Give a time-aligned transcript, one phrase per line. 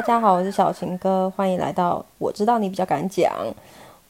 [0.00, 3.30] 大家好，我是小情哥，欢迎来到我知道你比较敢讲。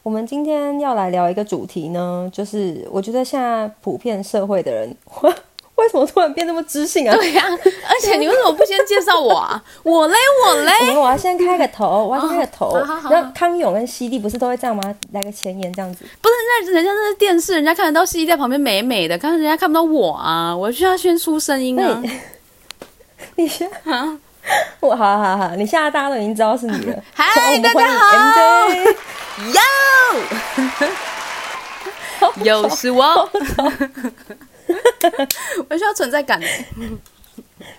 [0.04, 4.96] 我们今天要来聊一个主题呢，就是我觉得现在普遍社会的人，
[5.74, 7.16] 为什么突然变那么知性啊？
[7.16, 9.60] 对呀、而且你为什么不先介绍我啊？
[9.82, 10.14] 我嘞，
[10.46, 13.00] 我嘞，我们我要先开个头，我要先开个头哦好好。
[13.00, 14.94] 好然后康永跟西弟不是都会这样吗？
[15.10, 16.04] 来个前言这样子。
[16.22, 22.00] 不是那人家那是电视，人家看得到西在旁边美美的，看人家看不到我啊，我需要先出声音啊。
[23.34, 23.68] 你先，
[24.80, 27.02] 我好好好，你现在大家都已经知道是你了。
[27.14, 28.96] 嗨大家欢迎 MJ。
[29.52, 29.62] 哟，
[32.44, 33.04] 又是我，
[35.68, 36.46] 我需要存在感的。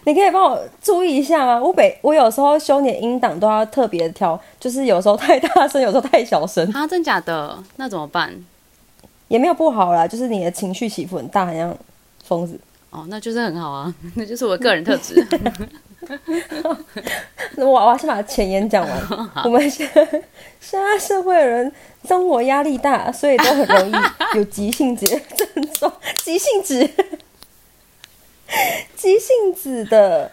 [0.05, 1.59] 你可以帮我注意一下吗？
[1.59, 7.57] 我每我有时候修你的音档都要特别调，就是有时候太大声，有时候太小声，啊，真假的？
[7.77, 8.33] 那怎么办？
[9.27, 10.07] 也没有不好啦。
[10.07, 11.75] 就是你的情绪起伏很大，很像
[12.23, 12.59] 疯子。
[12.91, 15.25] 哦，那就是很好啊，那就是我个人特质。
[17.55, 19.07] 那我我要先把前言讲完。
[19.45, 20.05] 我们现在
[20.59, 21.71] 现在社会的人
[22.07, 25.91] 生活压力大，所以都很容易有急性子症状。
[26.23, 26.89] 急性子，
[28.95, 30.31] 急性子的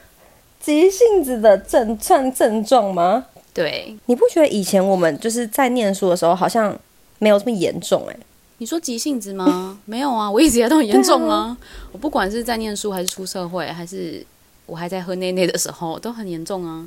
[0.60, 3.26] 急性子的症算症状吗？
[3.54, 6.78] 对，你不觉得以前我们就是在念书的时候，好像
[7.18, 8.12] 没有这么严重、欸？
[8.12, 8.16] 哎，
[8.58, 9.78] 你说急性子吗？
[9.84, 11.56] 没有啊，我一直以来都很严重啊。
[11.92, 14.24] 我不管是在念书，还是出社会，还是
[14.68, 16.86] 我还在喝内内的时候，都很严重啊。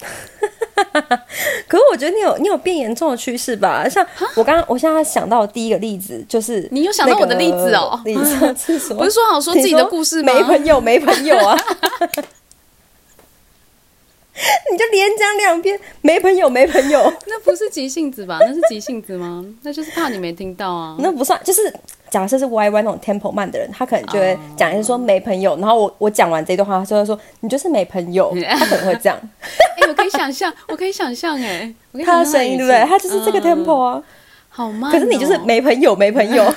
[1.66, 3.88] 可是我觉得你有你有变严重的趋势吧？
[3.88, 10.34] 像我刚刚我现在想到的第一个例子就是，你有想到我的例子哦你上次说不是说好说自己的故事吗？
[10.34, 11.56] 没朋友，没朋友啊！
[14.70, 18.38] 你就连讲两遍，没朋友，没朋友， 那不是急性子吧？
[18.40, 19.44] 那是急性子吗？
[19.62, 20.96] 那就是怕你没听到啊。
[20.98, 21.40] 那不算。
[21.44, 21.72] 就是
[22.14, 29.18] 假设是 Y Y 那种 tempo 慢的人，他可能就会哦讲一些说没朋友，然后我我讲完这段话，他就会说你就是没朋友， 他可能会这样。
[29.82, 31.74] 哎、我可以想象，我可以想象，哎，
[32.04, 32.86] 他的声音对不对？
[32.86, 34.00] 他就是这个嗯 tempo 啊。
[34.48, 34.92] 好慢、哦。
[34.92, 36.44] 可是你就是，没朋友，没朋友。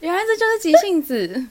[0.00, 1.46] 原来这就是急性子。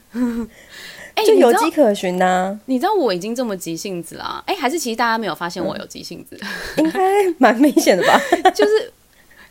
[1.16, 4.42] 哎、就有迹可循呐、你知道我已经这么急性子啦？
[4.46, 6.38] 哎、还是其实大家没有发现我有急性子，
[6.76, 7.00] 应该
[7.38, 8.20] 蛮明显的吧？
[8.54, 8.92] 就是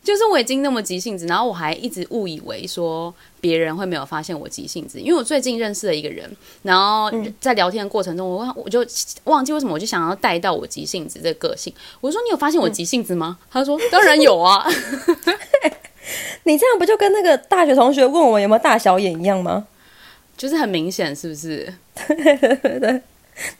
[0.06, 6.30] 就是我已经那么急性子，然后我还一直误以为说别人会没有发现我急性子，因为我最近认识了一个人，
[6.62, 7.12] 然后
[7.42, 8.86] 在聊天的过程中，我我就
[9.24, 11.74] 忘记为什么我就想要带到我急性子这个个性。
[12.00, 13.38] 我说你有发现我急性子吗？
[13.52, 14.64] 他说当然有啊。
[16.44, 19.66] 你这样不就跟那个大学同学问我们有没有大小眼一样吗？
[20.38, 21.74] 就是很明显，是不是？
[22.06, 23.02] 对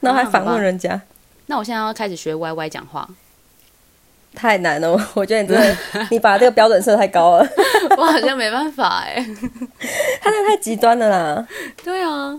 [0.00, 1.00] 然后还反问人家，
[1.46, 3.08] 那我现在要开始学 Y Y 讲话，
[4.36, 4.92] 太难了。
[4.92, 5.76] 我我觉得你真的，
[6.12, 7.48] 你把这个标准设太高了，
[7.96, 9.16] 我好像没办法哎、
[10.20, 11.48] 他那太极端了啦。
[11.82, 12.38] 对啊，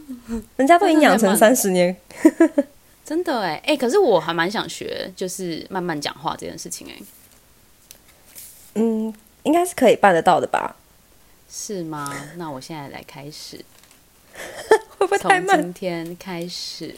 [0.56, 1.96] 人家都已经养成三十年，
[3.04, 6.96] 真的哎、哎、可是我还蛮想学，就是慢慢讲话这件事情哎、
[8.76, 10.76] 嗯，应该是可以办得到的吧？
[11.50, 12.14] 是吗？
[12.36, 13.64] 那我现在来开始，
[14.98, 15.58] 会不会从太慢？
[15.58, 16.96] 今天开始。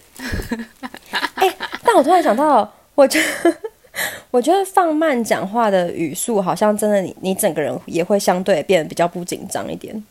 [1.84, 3.56] 但我突然想到，我觉得，
[4.32, 10.04] 我觉得放慢讲话的语速，好像真的你你整个人也会相对变得比较不紧张一点。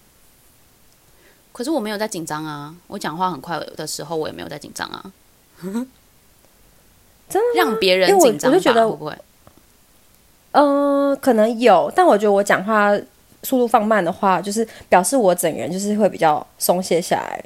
[1.53, 5.13] 可是我没有在紧张啊，我讲话很快的时候，我也没有在紧张啊，
[7.29, 9.13] 真的让别人紧张吧，我就觉得会不会？
[10.53, 12.93] 呃，可能有，但我觉得我讲话
[13.43, 17.45] 速度放慢的话，就是表示我整个人就是会比较松懈下来，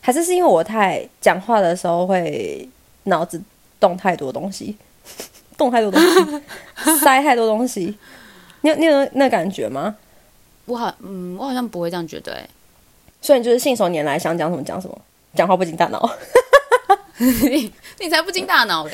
[0.00, 2.68] 还是是因为我太讲话的时候会
[3.04, 3.40] 脑子
[3.80, 4.76] 动太多东西，
[5.56, 6.42] 动太多东西，
[7.00, 7.96] 塞太多东西。
[8.62, 9.94] 你有你有那感觉吗？
[10.64, 12.48] 我好，嗯，我好像不会这样觉得哎、
[13.20, 14.98] 所以你就是信手拈来，想讲什么讲什么，
[15.34, 16.10] 讲话不经大脑。
[17.18, 18.92] 你你才不经大脑嘞！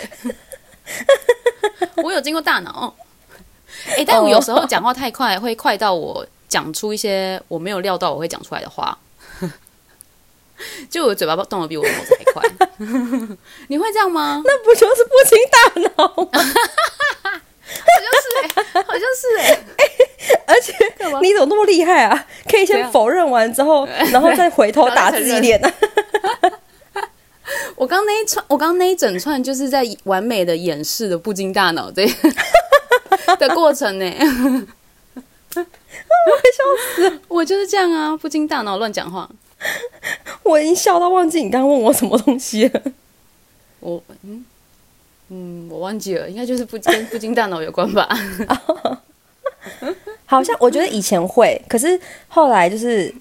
[2.04, 2.94] 我有经过大脑。
[3.96, 8.96] 哎、但我有时候讲话太快，会快到我讲出一些我没有料到我会讲出来的话。
[10.90, 12.42] 就我嘴巴动的比我脑子还快。
[13.68, 14.42] 你会这样吗？
[14.44, 15.58] 那不就是不经大
[15.96, 16.28] 脑吗？
[17.74, 19.84] 好像是哎、好像是 哎、
[20.46, 20.74] 而且
[21.22, 22.26] 你怎么那么厉害啊？
[22.48, 25.72] 可以先否认完之后，然后再回头打自己脸啊？
[27.76, 32.06] 我刚那一串，我刚那一整串就是在完美的掩饰的不经大脑这
[33.38, 34.04] 的过程呢。
[35.54, 36.62] 我会笑
[37.10, 37.20] 死！
[37.28, 39.28] 我就是这样啊，不经大脑乱讲话。
[40.42, 42.82] 我已经笑到忘记你刚刚问我什么东西了。
[43.80, 44.44] 我嗯
[45.28, 48.08] 嗯，我忘记了，应该就是不跟不经大脑有关吧？
[50.26, 51.98] 好像我觉得以前会，可是
[52.28, 53.12] 后来就是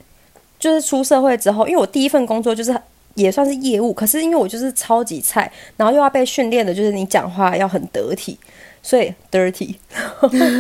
[0.60, 2.76] 就是出社会之后，因为我第一份工作就是
[3.16, 8.38] 也算是业务，可是因为我就是超级菜，然后又要被训练的，就是你讲话要很得体，
[8.82, 9.76] 所以 dirty。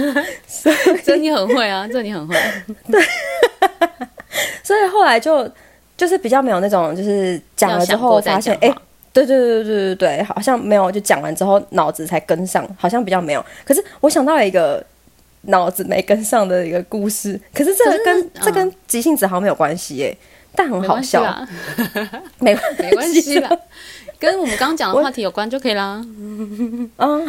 [1.03, 2.35] 这你很会啊，这你很会。
[2.89, 3.01] 对
[4.63, 5.49] 所以后来就
[6.01, 8.73] 就是比较没有那种，就是讲了之后发现，哎，
[9.13, 13.45] 对对对对对对对，好像没有，就讲完之后脑子才跟上，好像比较没有。
[13.63, 14.83] 可是我想到了一个
[15.41, 20.17] 脑子没跟上的一个故事，可是这个跟这跟急性子好像没有关系耶，
[20.55, 21.23] 但很好笑，
[22.39, 23.59] 没没关系了，
[24.17, 26.03] 跟我们刚刚讲的话题有关就可以啦。
[26.97, 27.27] 嗯，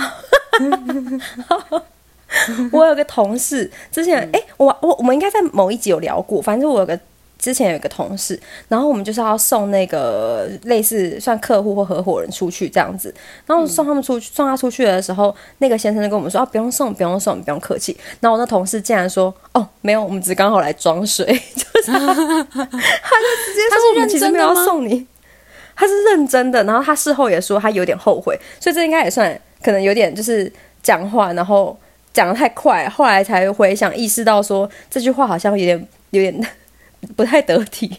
[2.72, 6.98] 我有个同事，之前哎，我我我们应该在某一集有聊过，反正我有个。
[7.42, 13.12] 之前有一个同事，然后我们就是要送那个类似算客户或合伙人出去这样子，
[13.44, 17.98] 然后送他们出去，送他出去的时候，那个先生就跟我们说啊，不用送，不用送，不用客气。
[18.20, 25.04] 然后我那同事竟然说，哦，没有，我们只是刚好来装水，就 是他就直接说我们其实没有要送你，
[25.74, 26.62] 他是认真的。
[26.62, 30.50] 然后他事后也说他有点后悔，所以这应该也算可能有点就是
[30.80, 31.76] 讲话，然后
[32.12, 36.46] 讲的太快，后来才回想意识到说这句话好像有点有点。
[37.16, 37.98] 不太得体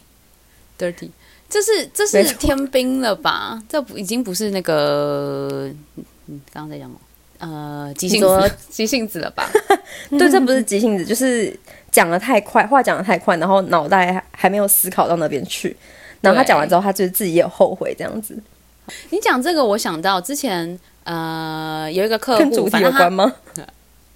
[0.79, 1.09] ，dirty，
[1.49, 3.61] 这是这是天兵了吧？
[3.69, 5.69] 这不已经不是那个，
[6.27, 6.97] 嗯，刚刚在讲么？
[7.39, 9.49] 呃，急性子， 急性子了吧？
[10.11, 11.53] 对，这不是急性子，就是
[11.91, 15.75] 讲的太快，话讲的太快，然后脑袋还没有思考到那边去。
[16.21, 18.41] 然后他讲完之后，他就自己也有后悔这样子。
[19.09, 23.33] 你讲这个，我想到之前呃有一个客户，跟主题有关吗？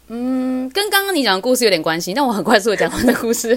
[0.10, 3.56] 嗯，跟刚刚你讲的故事有点关系，但我很快速的讲完的故事。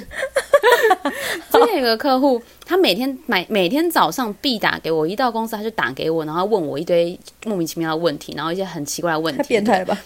[1.53, 9.43] 之前有个客户，他每天买每天早上必打给我，一到公司他就打给我，然后问我一堆莫名其妙的问题，然后一些很奇怪的问题。
[9.43, 9.97] 太变态吧？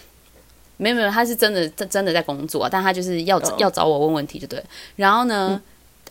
[0.77, 4.63] 没有没有，他是真的真真的在工作，但他就是要要找我问问题，就对。
[4.95, 5.61] 然后呢，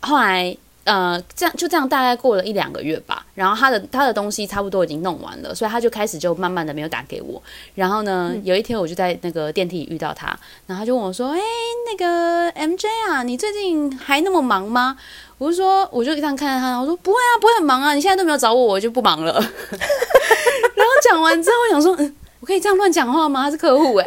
[0.01, 0.57] 后来。
[0.85, 3.25] 呃，这样就这样，大概过了一两个月吧。
[3.35, 7.43] 然后他的他的东西差不多已经弄完了，所以他就开始就慢慢的没有打给我。
[7.75, 10.27] 然后呢，有一天我就在那个电梯里遇到他，
[10.67, 11.41] 然后他就问我说：“哎，
[11.91, 14.97] 那个 MJ 啊，你最近还那么忙吗？”
[15.39, 19.33] 我就说，我就这样看着他，我说：“不会啊，不会很忙啊，你现在都没有找我，我就不忙了。”
[20.77, 23.43] 然后讲完之后，我想说：“嗯，我可以这样乱讲话吗？
[23.45, 24.05] 他是客户哎。”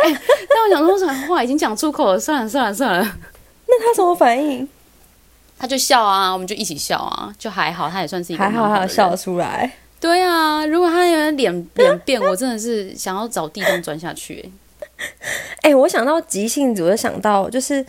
[0.47, 3.17] 但我想说，什么话已经讲出口了，算了算了算了。
[3.67, 4.67] 那他什么反应？
[5.59, 9.71] 他就笑啊，我们就一起笑啊，就还好，他也算是一个还好，还笑得出来。
[9.99, 14.51] 对啊，如果他有点脸脸变，我真的是想要找地洞钻下去。
[15.61, 17.83] 哎，我想到急性子，我就想到就是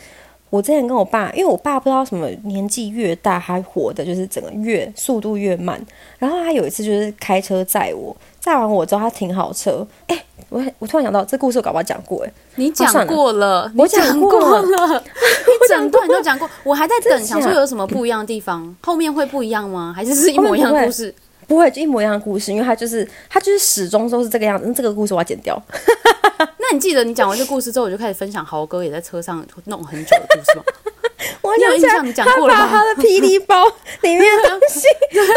[0.50, 5.79] 我之前跟我爸，因为我爸不知道什么年纪越大，他活的就是整个越速度越慢。
[6.19, 10.25] 然后他有一次就是开车载我，载完我之后他停好车，哎。
[10.50, 19.93] 我我突然想到，这故事我搞不好讲过哎，你讲过了，我讲过了， 你整段都讲过，我还在等，想说有什么不一样的地方，后面会不一样吗？
[19.94, 21.14] 还是是一模一样的故事？
[21.46, 24.64] 不会，就一模一样的故事，因为他就是他就是始终都是这个样子。
[24.67, 25.61] 那这个故事我要剪掉。
[26.38, 30.64] 那你记得你讲完这故事之后，我就开始分享豪哥也在车上弄很久的故事吗？
[31.43, 32.69] 我有印象，你讲过了吗？
[32.69, 33.65] 他的霹雳包
[34.03, 35.33] 里面的东西都拿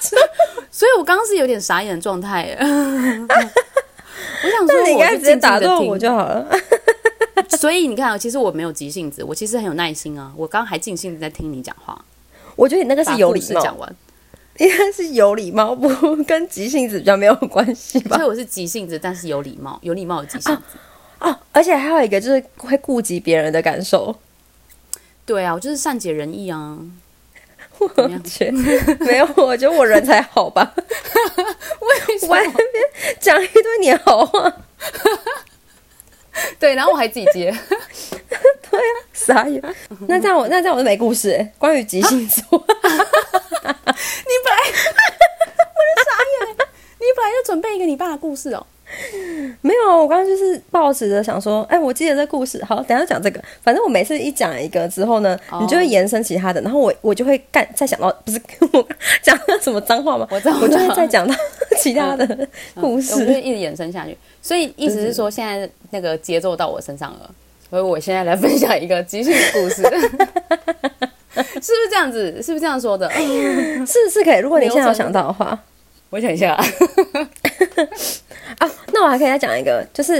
[0.00, 0.16] 出，
[0.70, 2.56] 所以我刚刚是有点傻眼的状态。
[4.42, 6.46] 我想说，你应该直接打断我就好了。
[7.58, 10.32] 所以你看，其实我没有急性子，我其实很有耐心啊。
[10.36, 12.04] 我刚刚还尽兴的在听你讲话。
[12.56, 13.96] 我觉得你那个是有礼貌，讲完
[14.58, 15.88] 应该是有礼貌，不
[16.24, 18.16] 跟急性子比较没有关系吧？
[18.16, 20.78] 所以我是急性子，但是有礼貌，有礼貌的急性子
[21.18, 21.34] 哦。
[21.52, 24.14] 而且还有一个就是会顾及别人的感受。
[25.30, 26.76] 对啊，我就是善解人意啊。
[28.98, 30.74] 没有， 我觉得我人才好吧。
[32.08, 32.36] 为什么？
[33.20, 34.52] 讲一堆你好话。
[36.58, 37.56] 对，然后我还自己接。
[38.28, 39.62] 对啊，傻眼。
[40.08, 41.46] 那这样我，那这样我就没故事。
[41.58, 44.72] 关于即兴说，你本来我
[45.86, 46.10] 就傻
[46.40, 46.56] 眼。
[46.98, 48.66] 你本来就准备一个你爸的故事哦。
[49.62, 53.42] 没有，我刚刚就是抱持着想说，哎，我记得这故事，好，等下讲这个。
[53.62, 58.40] 反正我每次一讲一个之后呢，你就会延伸其他的，然后我我就会干再想到，不是
[58.72, 58.86] 我
[59.22, 60.26] 讲什么脏话吗？
[60.32, 61.34] 我知道，我就会再讲到
[61.78, 62.48] 其他的
[62.80, 64.16] 故事，我就一直延伸下去。
[64.42, 67.30] 所以意思是说，现在那个节奏到我身上了，
[67.68, 72.42] 所以我现在来分享一个即兴的故事，是不是这样子？
[72.42, 73.10] 是不是这样说的？
[73.10, 75.58] 是是可以，如果你现在有想到的话。
[76.12, 76.64] 我想一下啊，
[78.92, 80.16] 那我还可以再讲一个，就是，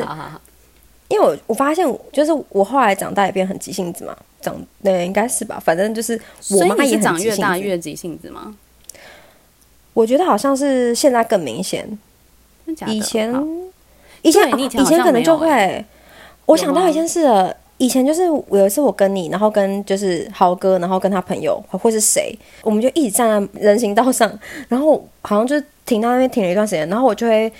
[1.08, 6.20] 因为我我发现，就是我后来长大也变很急性子嘛，长对应该是吧，反正就是
[6.50, 8.54] 我妈也长越大越急性子吗？
[9.92, 11.98] 我觉得好像是现在更明显，
[12.86, 13.34] 以前
[14.22, 15.84] 以前以前可能就会，
[16.46, 22.32] 我想到一件事，以前就是有一次我跟你，然后跟就是豪哥，然后跟他朋友或是谁，
[22.62, 24.32] 我们就一直站在人行道上，
[24.68, 27.52] 然后好像就停到那边停了一段时间，然后我就会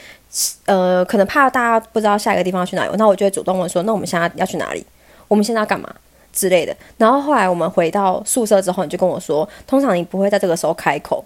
[0.66, 4.84] 呃，可能怕大家不知道下一个地方要去哪里，那我就会主动问说，那我们现在要去哪里？
[5.28, 5.92] 我们现在要干嘛
[6.32, 6.76] 之类的。
[6.96, 11.24] 然后后来我们回到宿舍之后，你就跟我说，通常你不会在这个时候开口，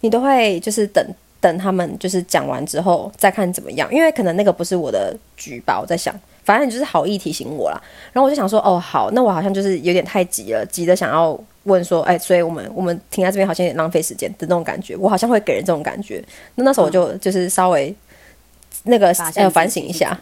[0.00, 1.04] 你都会就是等。
[1.38, 7.80] 等他们就是讲完之后再看怎么样，因为可能那个不是我的局吧，我在想，反正你就是好意提醒我啦。
[8.12, 16.24] 然后我就想说，哦，好，那我好像就是有点太急了，急的想要问说，哎，所以我们我们停在这边好像有点浪费时间的那种感觉，我好像会给人这种感觉。
[16.56, 17.94] 那那时候我就就是稍微
[18.86, 20.18] 那个要反省一下，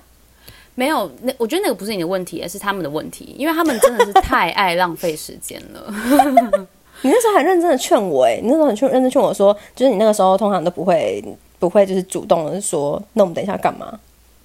[0.75, 5.87] 没有，那我觉得那个不是你的问题，而是他们的问题，因为他们真的是太爱浪费时间了。
[7.02, 11.23] 你那时候很认真的劝我，哎，你那时候很劝认真劝我说，就是你那个时候通常都不会
[11.59, 13.99] 不会就是主动的说，那我们等一下干嘛？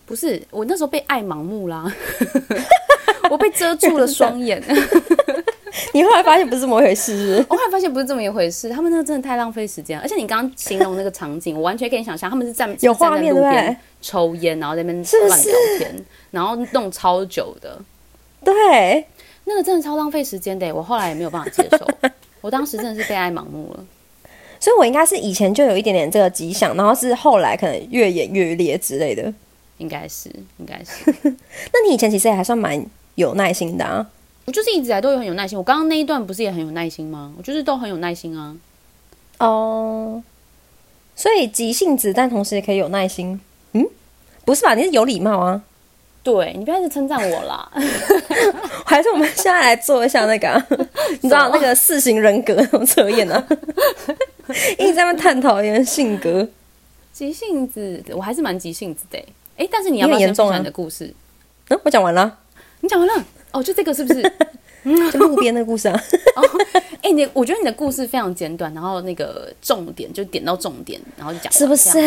[0.06, 1.92] 不是，我那时候被爱盲目啦，
[3.30, 4.62] 我被遮住了双眼。
[5.94, 17.80] 你后来发现不是这么一回事，我后来发现不是这么一回事，他们那个真的太浪费时间，而且你刚刚形容那个场景，我完全可以想象，他们是站有画面对抽烟，然后在那边乱聊天，然后弄超久的，
[18.44, 19.06] 对，
[19.46, 21.88] 那个真的超浪费时间的，我后来也没有办法接受。
[22.42, 23.86] 我当时真的是被爱盲目了，
[24.62, 29.34] 所以我应该是以前就有一点点这个迹象，然后是后来可能越演越烈之类的，
[29.78, 31.14] 应该是，应该是。
[31.24, 32.82] 那你以前其实也还算蛮
[33.16, 34.08] 有耐心的啊，
[34.50, 35.56] 我就是一直来都有很有耐心。
[35.56, 37.32] 我刚刚那一段不是也很有耐心吗？
[37.38, 38.56] 我就是都很有耐心啊。
[39.38, 40.24] 哦，
[41.16, 43.40] 所以急性子，但同时也可以有耐心。
[43.74, 43.86] 嗯，
[44.46, 44.74] 不是吧？
[44.74, 45.62] 你是有礼貌啊。
[46.24, 47.72] 对你不要一直称赞我啦，
[48.86, 50.66] 还是我们现在来做一下那个，
[51.22, 53.48] 你知道那个四型人格那种测验呢？
[54.80, 56.48] 一直在那探讨人性格，
[57.14, 59.24] 急性子，我还是蛮急性子的。
[59.58, 61.14] 哎，但是你要不要先讲你的故事？
[61.70, 62.40] 嗯，我讲完了，
[62.80, 63.26] 你讲完了？
[63.52, 64.22] 哦，就这个是不是？
[65.12, 66.02] 就路边的故事啊？
[66.36, 66.42] 哦
[67.02, 72.00] 哎，你我觉得你的故事非常简短，然后那个重点就点到重点，然后就讲，是不是？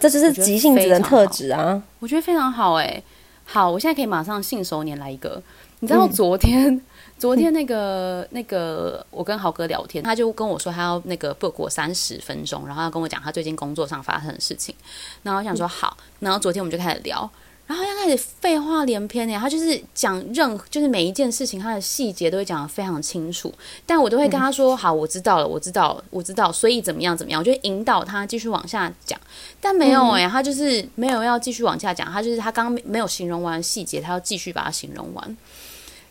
[0.00, 1.80] 这就是急性子的特质啊！
[2.00, 3.02] 我觉得非常好，哎。
[3.48, 5.40] 好，我现在可以马上信手拈来一个。
[5.78, 6.80] 你知道昨天，
[7.16, 14.74] 昨天那个那个，我跟豪哥聊天，他就跟我说他要那个 book 我三十分钟，然后要跟我讲他最近工作上发生的事情。
[15.22, 17.30] 然后我想说好，然后昨天我们就开始聊。
[17.66, 23.52] 然后他开始废话连篇呢，他就是讲任就是每一件事情，他的细节都会讲的非常清楚。
[23.84, 29.18] 但我都会跟他说：“好，我知道了，我知道，我知道。”所以怎么样怎么样，我就引导他继续往下讲。
[29.60, 35.36] 但没有哎，他就是没有要继续往下讲，他就是他刚刚没有形容完细节，他要继续把它形容完。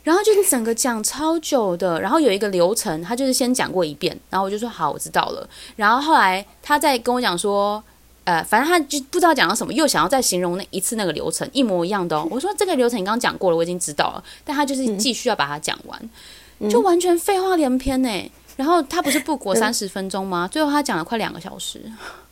[0.04, 7.82] 然后就是整个讲超久的，然后有一个流程，他就是先讲过一遍，然后我就说：“好，我知道了。”然后后来他再跟我讲说。
[8.25, 12.27] 呃，反正他就不知道讲到什么，又想要再形容那一次那个流程一模一样的哦。
[12.32, 18.32] 我说这个流程你刚刚讲过了，我已经知道了，但他就是继续要把它讲完，就完全废话连篇呢。
[18.58, 20.50] 然后他不是不过三十分钟吗？
[20.51, 21.82] 最后他讲了快两个小时，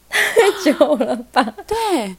[0.10, 1.54] 太久了吧？
[1.68, 2.16] 对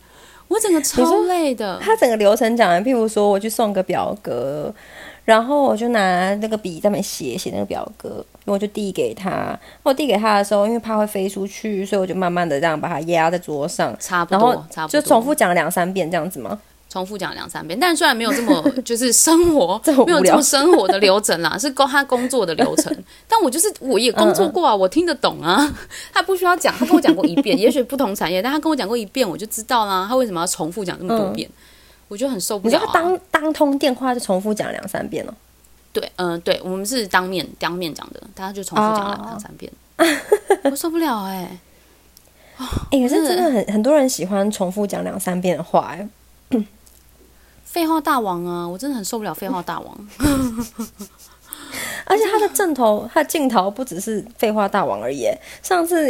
[0.46, 1.80] 我整个超累的。
[1.82, 4.72] 他整个流程讲完，譬如说我去送个表格。
[5.24, 9.58] 然后我就拿那个笔在那写写那个表格，我就递给他。
[9.82, 16.58] 我递给他的时候，因为怕会飞出去，所以我就慢慢的这样把它压在桌上，差不多，差不多就重复讲了两三遍这样子吗？
[16.90, 22.96] 重复讲两三遍，但虽然没有这么就是生活， 没有这么生活的流程啦，是工他工作的流程。
[23.26, 25.74] 但我就是我也工作过啊，我听得懂啊。
[26.12, 30.06] 他不需要讲，他跟我讲过一遍， 也许不同产业，但他跟我讲过一遍，我就知道啦。
[30.08, 31.50] 他为什么要重复讲这么多遍？
[32.08, 32.78] 我就很受不了。
[32.78, 35.34] 你当当通电话就重复讲两三遍了。
[35.92, 39.72] 对，嗯，对，我们是当面当面讲的，大家就重复讲了两三遍，
[40.64, 41.56] 我受不了哎。
[42.90, 46.08] 哎，可是真的很很多人喜欢重复讲两三遍的话，哎，
[47.64, 50.08] 废话大王啊，我真的很受不了废话大王。
[52.06, 55.28] 而且他的正头，他的镜头不只是废话大王而已。
[55.62, 56.08] 上次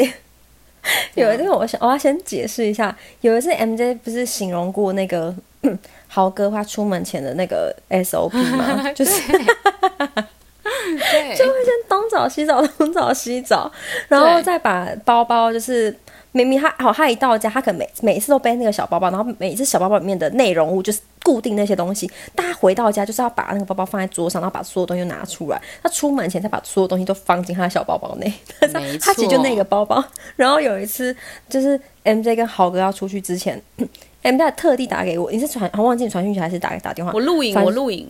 [1.14, 5.34] 有一次，我想我要先解释一下，有一次 MJ 不是形容过那个。
[6.06, 9.38] 豪哥他出门前的那个 SOP 嘛， 就是， 就
[11.44, 13.70] 会先东找西找，东找西找，
[14.08, 15.94] 然后再把包包，就是
[16.30, 28.32] 明明他好，他一到家，他可能每每次都背那个小包包，然后每次小包包里面的内容物就是固定那些东西，但他回到家就是要把那个包包放在桌上，然后把所有东西拿出来，他出门前才把所有东西都放进他的小包包内，
[29.00, 30.04] 他其实就那个包包。
[30.36, 31.16] 然后有一次
[31.48, 33.60] 就是 MJ 跟豪哥要出去之前。
[34.24, 37.12] M 在特地打给我，你是传，我忘记你传讯息还是打打电话？
[37.12, 38.08] 我录影，我录影。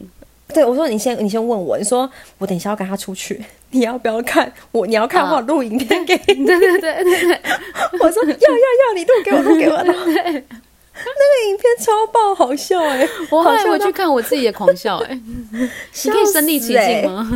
[0.52, 4.50] 对，我说你先，你先问我，你说我等一下要跟他出去， 你要不要看？
[4.70, 6.46] 我你要看我录影片给你。
[6.46, 7.40] 对对对对对，
[8.00, 9.76] 我说要要要，你录给我录给我。
[9.82, 17.28] 那个影片超爆好笑哎、我后来回去看我自己也狂笑哎、你可以身临其境吗？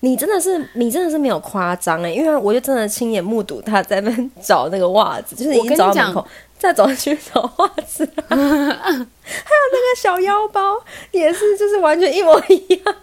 [0.00, 6.26] 你真的是，你真的是没有夸张哎，因为我就真的亲眼目睹他在那找那个袜子，就是已经到门口，
[6.62, 12.94] 再走去找袜子， 还有那个小腰包也是，就是完全一模一样。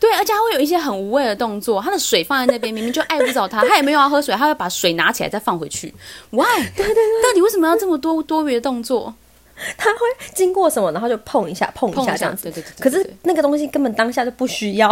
[0.00, 5.94] 对，而且他会有一些很无谓的动作，他的水放在那边，明明就爱不着他，他也没有要喝水，他会把水拿起来再放回去。
[6.30, 6.42] Why？
[6.74, 9.14] 对对对，到底为什么要这么多多余的动作？
[9.76, 9.98] 他会
[10.34, 12.44] 经过什么，然后就碰一下，碰一下这样子。
[12.44, 14.88] 对对对对可是那个东西根本当下就不需要，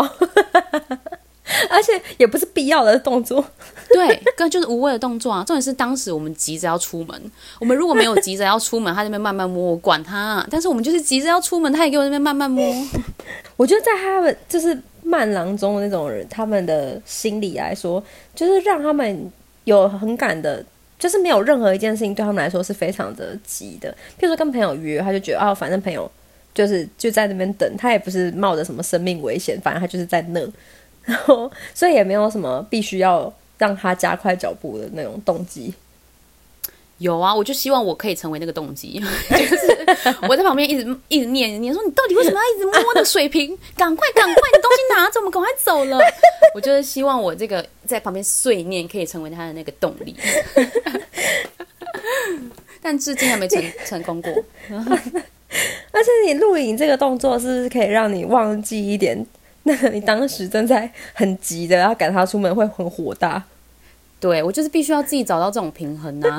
[1.69, 3.45] 而且也不是必要的动作。
[3.93, 5.43] 对，跟就是无谓的动作啊。
[5.45, 10.47] 重点是当时我们急着要出门，我们如果没有急着要出门，他在那边慢慢摸，我管他。
[10.51, 12.65] 但是我们就是急着要出门，他也给我那边慢慢摸。
[13.57, 18.03] 我觉得在他们就是慢郎中的那种人，他们的心理来说，
[18.35, 19.31] 就是让他们
[19.65, 20.65] 有很赶的，
[20.99, 23.91] 就是没有任何一件事情对他们来说是非常的急的。
[24.19, 26.11] 譬如说跟朋友约，他就觉得啊，反正朋友
[26.55, 30.41] 就是就在那边等，他也不是冒着什么生命危险，反正他就是在那，
[31.11, 35.75] 然后所以也没有什么必须要让他加快脚步的那种动机。
[36.99, 39.87] 有啊，我就希望我可以成为那个动机， 就是
[40.29, 43.57] 我在旁边一直一直念念说你到底为什么要一直摸那个水瓶？
[43.75, 45.99] 赶快赶快，你东西拿着，我们赶快走了。
[46.55, 50.15] 我就是希望我这个在旁边碎念可以成为他的那个动力，
[52.83, 54.31] 但至今还没成成功过。
[55.93, 59.27] 而且你录影这个动作，是不是可以让你忘记一点？
[59.65, 63.43] 那个你当时正在很急的要赶他出门，会很火大。
[64.19, 66.39] 对我就是必须要自己找到这种平衡啊！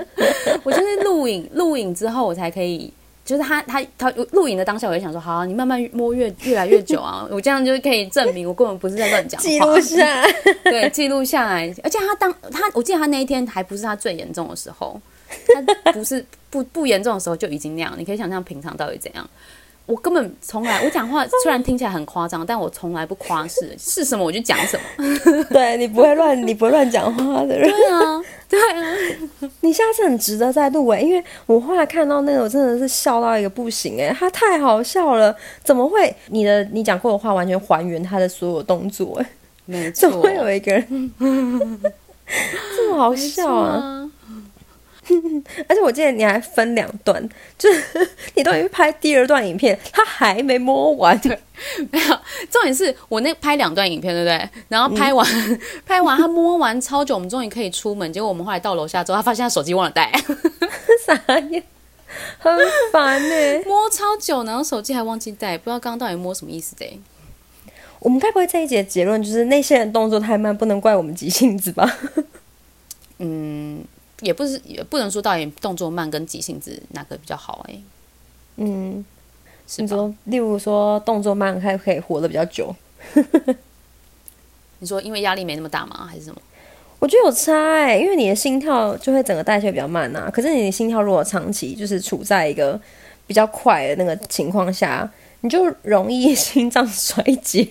[0.62, 2.92] 我就是录影录影之后，我才可以，
[3.24, 9.64] 就是他他他录影的当下，我就想说，好、啊，你慢慢摸越越来越久啊， 我这样就可以证明我根本不是在乱讲记话。
[9.66, 10.30] 录下来，
[10.64, 11.74] 对，记录下来。
[11.82, 15.00] 而且他当他，我记得他那一天还不是他最严重的时候，
[15.82, 17.94] 他不是不不严重的时候就已经那样。
[17.96, 19.26] 你可以想象平常到底怎样。
[19.86, 24.84] 我根本从来，我讲话虽然听起来很夸张，但我从来不夸饰， 是什么我就讲什么。
[25.50, 27.70] 对你不会乱，你不会乱讲话的人。
[27.70, 36.14] 对啊，对啊，你下次很值得再录诶，因为我后来看到那个，我真的是笑到一个不行诶，他太好笑了，怎么会？
[36.30, 39.26] 你的你讲过的话完全还原他的所有动作诶，
[39.66, 41.12] 没错，怎么会有一个人
[42.76, 43.95] 这么好笑啊？
[45.46, 45.64] 啊！
[45.68, 47.28] 而且我记得你还分两段，
[47.58, 51.18] 就是 你都已经拍第二段影片，他还没摸完。
[51.20, 51.38] 对
[51.90, 52.06] 没有，
[52.50, 54.50] 重点是我那拍两段影片，对不对？
[54.68, 55.26] 然后拍完、
[55.86, 58.12] 拍完，他摸完超久，我们终于可以出门。
[58.12, 60.12] 结果我们后来到楼下之后，他发现他手机忘了带，
[61.06, 61.62] 傻眼，
[62.38, 62.54] 很
[62.92, 67.00] 烦呢、摸超久，然后手机还忘记带，不知道刚刚到底摸什么意思的。
[68.00, 71.98] 我们该不会这一节结论就是那些人动作太慢，不能怪我们急性子吧？
[73.18, 73.82] 嗯，
[74.20, 77.78] 也不是，也不能说到底动作慢跟急性子哪个比较好哎、
[78.56, 79.04] 嗯？
[79.78, 82.74] 你说，例如说动作慢，还可以活得比较久。
[84.78, 86.06] 你说因为压力没那么大吗？
[86.10, 86.40] 还是什么？
[86.98, 92.80] 我觉得有差哎、因为你的心跳就会整个代谢比较慢呐、可是你的心跳如果长期就是处在一个
[93.26, 95.08] 比较快的那个情况下，
[95.42, 97.64] 你就容易心脏衰竭，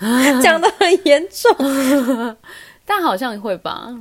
[0.42, 2.36] 讲的很严重。
[2.86, 3.94] 但好像会吧。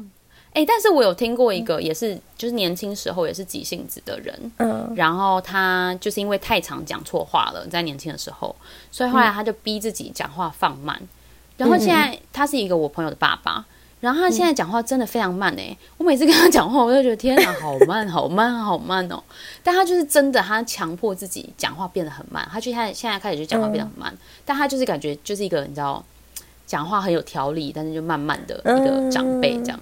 [0.53, 8.53] 哎、但是我有听过一个，也是就是年轻时候也是急性子的人，嗯，然后他就是因为太常讲错话了，在年轻的时候，
[8.91, 11.01] 所以后来他就逼自己讲话放慢。
[11.55, 13.65] 然后现在他是一个我朋友的爸爸，
[14.01, 19.23] 然后他现在讲话真的非常慢诶、我每次跟他讲话，我就觉得天哪，好慢，好慢，好慢哦。
[19.63, 26.03] 但他就是真的，他强迫自己讲话变得很慢，他就现在现在开始就讲话变得很慢，但他就是感觉就是一个你知道，
[26.67, 29.79] 讲话很有条理，但是就慢慢的一个长辈这样。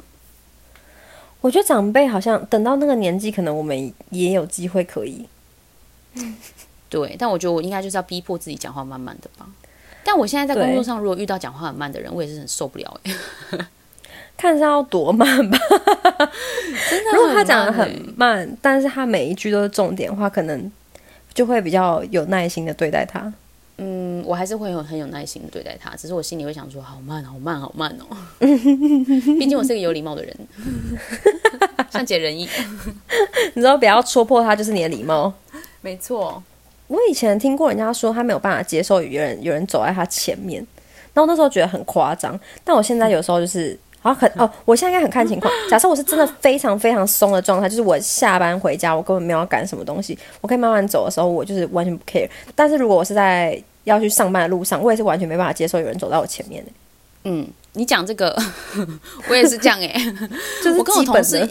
[1.42, 5.26] 我觉得长辈好像等到那个年纪，可能我们也有机会可以。
[6.90, 9.48] 对，但我觉得我应该就是要逼迫自己讲话慢慢的吧。
[10.04, 13.14] 但我现在在工作上，如果遇到讲话很慢的人，我也是很受不了哎、
[14.36, 15.58] 看是要多慢吧。
[16.90, 20.72] 真的如果他讲的很慢，但是他每一句都是重点的话，可能
[21.34, 23.32] 就会比较有耐心的对待他。
[23.82, 28.18] 嗯，我还是会有很有耐心的对待他，只是我心里会想说，好慢，好慢，好慢哦。
[28.40, 30.36] 毕竟我是个有礼貌的人，
[31.90, 32.50] 善解人意。
[33.54, 35.32] 你知道，不要戳破他就是你的礼貌。
[35.80, 36.44] 没错，
[36.88, 40.66] 我以前听过人家说，他没有办法接受有人有人走在他前面，
[41.14, 42.38] 然后那时候觉得很夸张。
[42.66, 45.54] 但我现在有时候就是，好很哦，我现在应该很看情况。
[45.72, 52.30] 假设我是真的非常非常松的状态，就是我下班回家，我根本没有要赶什么东西，我可以慢慢走的时候，我就是完全不 care。
[52.54, 56.72] 但是如果我是在要去上班的路上，我也是完全没办法接受有人走在我前面的，
[57.24, 58.36] 嗯，你讲这个，
[59.30, 59.94] 我也是这样哎、
[60.64, 61.50] 就是我跟我同事。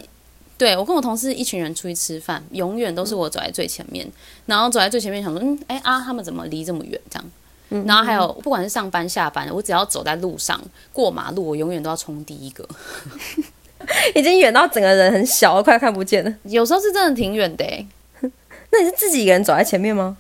[0.57, 4.05] 对我跟我同事一群人出去吃饭，永远都是我走在最前面，
[4.47, 7.17] 然后走在最前面想说，嗯，哎啊，他们怎么离这么远这
[7.71, 7.85] 样？
[7.87, 10.61] 然后还有不管是上班下班，我只要走在路上
[10.93, 12.69] 过马路，我永远都要冲第一个。
[14.17, 16.35] 已经远到整个人很小，快看不见了。
[16.43, 17.87] 有时候是真的挺远的欸
[18.71, 20.17] 那你是自己一个人走在前面吗？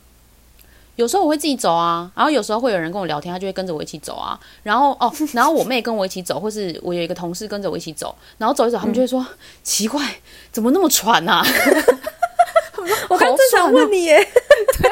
[0.98, 4.36] 有时候我会自己走啊，然后有时候会有人跟我聊天，他就会跟着我一起走啊。
[4.64, 9.24] 然后哦，然后我妹跟我一起走，或是我有一个同事跟着我一起走，然后走一走，他们就会说、
[9.62, 10.16] 奇怪，
[10.50, 11.40] 怎么那么喘啊？
[13.08, 14.16] 我刚正想问你耶，
[14.82, 14.90] 对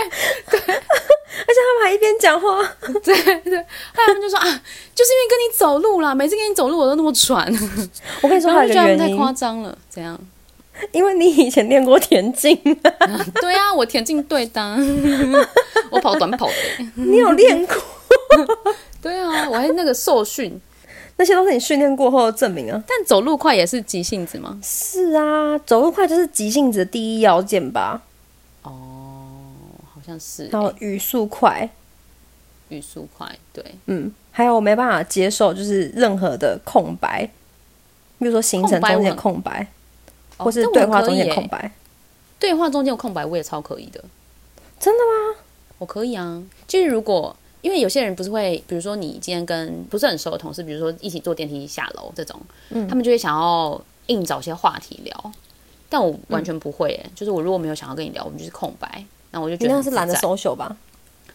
[0.51, 2.63] 对，而且他们还一边讲话。
[3.03, 4.45] 对 对，后来他们就说啊，
[4.95, 7.45] 就是因为跟你走路啦，每次跟你走路我都那么喘，
[8.23, 10.17] 我跟你说还有一个然后就觉得他们太夸张了，怎样？
[10.93, 12.57] 因为你以前练过田径，
[13.41, 14.79] 对啊，我田径队的啊，
[15.91, 17.77] 我跑短跑的欸， 你有练过，
[19.01, 20.61] 对啊，我还那个受训，
[21.17, 22.83] 那些都是你训练过后的证明啊。
[22.87, 24.59] 但走路快也是急性子吗？
[24.63, 28.03] 是啊，走路快就是急性子的第一要件吧。
[28.63, 28.71] 哦，
[29.95, 31.69] 好像是然后语速快，
[32.69, 37.25] 语速快，对，嗯，还有我没办法接受就是任何的空白，
[38.19, 39.67] 比如说行程中间的空白，
[40.37, 41.71] 或是哦对话中间空白。
[42.39, 44.03] 对话中间有空白，我也超可以的。
[44.79, 45.39] 真的吗？
[45.79, 52.39] 我可以啊，就是如果因为有些人不是会，比如说你今天跟不是很熟的同事，比如说一起坐电梯下楼这种，
[52.71, 52.87] 嗯。
[52.87, 55.33] 他们就会想要硬找些话题聊，
[55.89, 60.77] 但我完全不会、欸，就是我如果没有想要跟你聊，我们就是空白，那我就觉得是懒得 social 吧？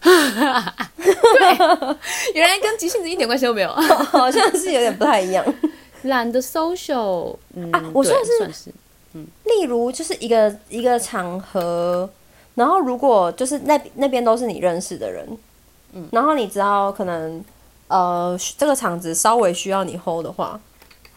[0.02, 1.96] 对。
[2.34, 3.70] 原来跟急性子一点关系都没有，
[4.10, 5.44] 好像是有点不太一样。
[6.02, 8.72] 懒得 social，嗯，啊我说的是
[9.44, 12.08] 例如，就是一个一个场合，
[12.54, 15.26] 然后如果就是那那边都是你认识的人，
[15.92, 17.44] 嗯，然后你知道可能
[17.88, 20.60] 呃这个场子稍微需要你 hold 的话，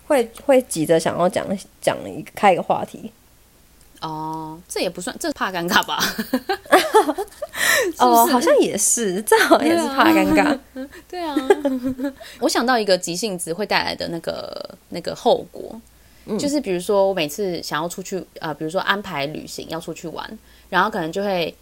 [0.08, 1.46] 会会急着想要讲
[1.82, 3.12] 讲一个开一个话题。
[4.02, 5.98] 哦，这也不算，这怕尴尬吧？
[7.98, 10.60] 哦，好像也是，这好像也是怕尴尬。
[11.10, 11.36] 对啊，
[12.42, 15.82] 我想到一个急性子会带来的那个那个后果，
[16.40, 21.56] 就是比如说我每次想要出去，呃，比如说安排旅行要出去玩，然后可能就会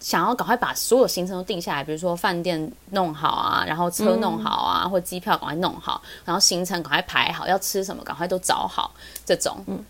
[0.00, 8.94] 想要赶快把所有行程都定下来，比如说饭店弄好啊，然后车弄好啊，或机票赶快弄好，然后行程赶快排好，要吃什么赶快都找好，
[9.26, 9.84] 这种，嗯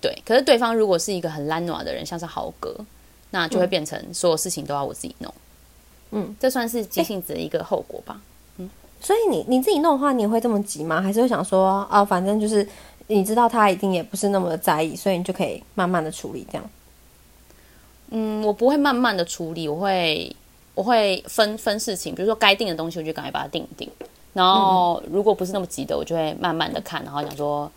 [0.00, 0.22] 对。
[0.26, 2.76] 可是对方如果是一个很懒惰的人，像是豪哥，
[3.30, 5.32] 那就会变成所有事情都要我自己弄。
[6.10, 8.20] 嗯，这算是急性子的一个后果吧。
[8.58, 8.68] 嗯
[9.00, 10.98] 所以你你自己弄的话，你会这么急吗？
[10.98, 12.66] 还是会想说啊，反正就是
[13.06, 16.70] 你知道他一定也不是那么的在意，所以你就可以慢慢的处理这样。
[18.10, 20.34] 嗯，我不会慢慢的处理，我会
[20.74, 23.90] 我会分分事情，比如说该定的东西，我就赶快把它定一定。
[24.32, 27.70] 然后如果不是那么急的，我就会慢慢的看，然后想说，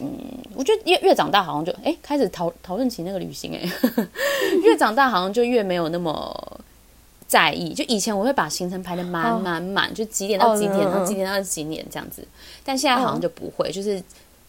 [0.00, 0.10] 嗯，
[0.54, 3.60] 我觉得越越长大好像就哎开始讨讨论起那个旅行哎，
[4.62, 6.60] 越长大好像就越没有那么
[7.26, 7.74] 在意。
[7.74, 12.26] 就以前我会把行程排的满哦满满，就几点到几点，然后几点到几点这样子。
[12.64, 14.02] 但现在好像就不会，就是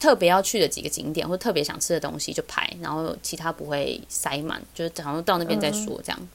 [0.04, 6.28] 特别要去的几个景点或特别想吃的东西就排，然后其他不会塞满，就是好像到那边再说这样。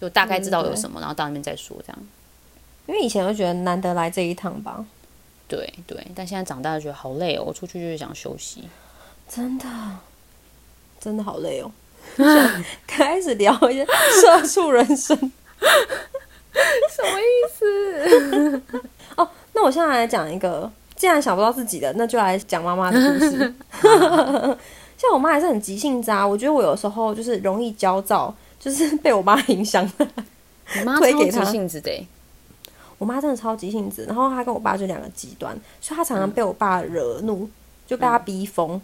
[0.00, 1.98] 就大概知道有什么，然后到那边再说这样。
[2.86, 4.86] 因为以前就觉得难得来这一趟吧，
[5.48, 8.62] 对对，但现在长大就觉得好累哦，我出去就是想休息。
[9.28, 9.66] 真的，
[11.00, 11.72] 真的好累哦。
[12.16, 13.84] 想开始聊一些
[14.22, 18.62] 社畜人生 什么意思？
[19.16, 19.28] 哦。
[19.54, 23.54] 那我现在来讲一个，既然想不到自己的，那就来讲妈妈的故事。
[24.98, 30.06] 像我妈还是很急性子啊，我觉得我有时候就是容易焦躁，就是被我妈影响的。
[30.74, 32.06] 你妈超急推给他性子的欸，
[32.98, 37.48] 我妈真的超急性子，然后她跟我爸就两个极端，所以她常常被我爸惹怒，
[37.86, 38.72] 就被他逼疯。
[38.72, 38.80] 因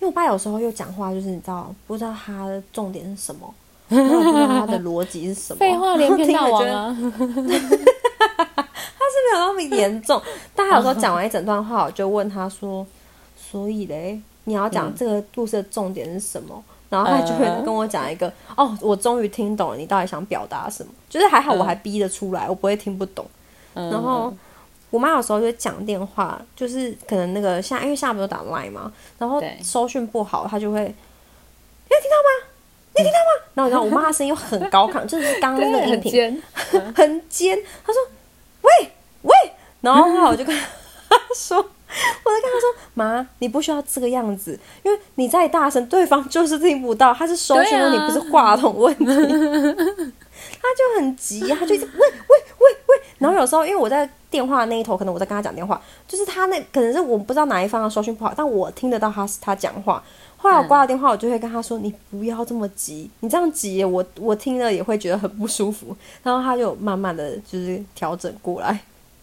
[0.00, 3.54] 为我爸有时候又讲话，就是你知道，不知道他的重点是什么，
[3.88, 6.96] 然后也不知道他 的逻辑是什么，废话连篇大王啊！
[9.22, 10.20] 没有那么严重。
[10.54, 12.86] 但他有时候讲完一整段话，我就问他说
[13.36, 23.24] ：“所以嘞，你要讲这个故事的重点是什么？”然后他就会跟我讲一个：“哦，我终于听懂了，你到底想表达什么？”就是还好我还逼得出来，我不会听不懂。
[23.74, 24.30] 然后
[24.90, 32.48] 我妈有时候就会讲电话，就是可能那个下因为现在不是打 line 嘛，然后对收讯不好，她就会，你有听到吗？
[32.94, 33.44] 你听到吗？
[33.54, 36.42] 然后你知道我妈的声音又很高亢，就是刚刚那个音频 尖，
[36.94, 37.58] 很尖。
[37.86, 38.02] 她说
[38.60, 38.90] ：“喂喂。”
[39.82, 49.04] 然后后来我就跟他 说：“我就跟他说，妈，你不需要这个样子，因为你再大声，对方就是听不到，他是收讯问题，不是话筒问题。
[50.60, 60.02] ”他就很急，他就一直喂喂喂喂，然后有时候因为我在电话那一头，可能我在跟他讲电话，就是他那可能是我不知道哪一方的收讯不好，但我听得到他他讲话，
[60.36, 68.80] 后来我挂了电话，我就会跟他说：“你不要这么急，你这样急，我我听了也会觉得很不舒服。”然后他就慢慢的就是调整过来。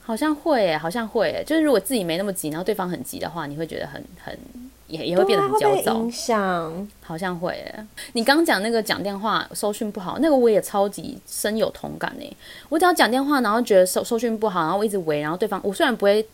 [0.10, 4.36] 好像会诶，好像会诶，就是如果自己没那么急，然后对方很急的话，你会觉得很很
[4.88, 5.94] 也也会变得很焦躁。
[5.94, 7.86] 影响好像会诶。
[8.14, 12.36] 你刚刚讲那个讲电话收讯不好，那个我也超级深有同感诶。
[12.70, 16.28] 我只要讲电话，然后觉得收收讯不好，然后我一直喂，然后对方我虽然不会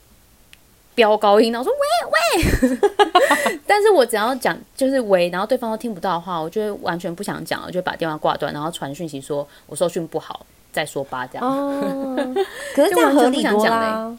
[0.94, 2.40] 飙高音，然后说喂
[2.72, 10.46] 喂， 但是我只要讲就是喂，然后对方都听不到的话，我就会完全不想讲我，就把电话挂断，然后传讯息说我收讯不好。
[10.76, 11.48] 再说吧，这样。
[11.48, 12.36] 哦，
[12.76, 14.14] 可是这样合理多啦。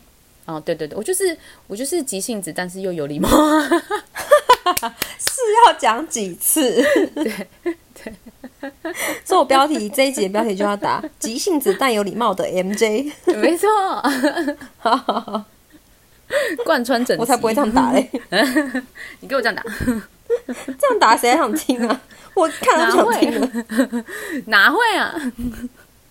[0.47, 3.29] 哦，对对对，我就是我就是急性子，但是又有礼貌。
[5.19, 6.83] 是要讲几次？
[7.15, 7.47] 对
[7.93, 8.13] 对。
[9.25, 13.13] 做标题这一集的标题就要打“急性子但有礼貌的 MJ”。
[13.27, 13.69] 没错。
[16.65, 18.09] 贯穿整，我才不会这样打嘞。
[19.21, 19.63] 你给我这样打。
[20.47, 22.01] 这样打谁还想听啊？
[22.35, 23.49] 我看都想听了。
[24.47, 25.15] 哪会啊？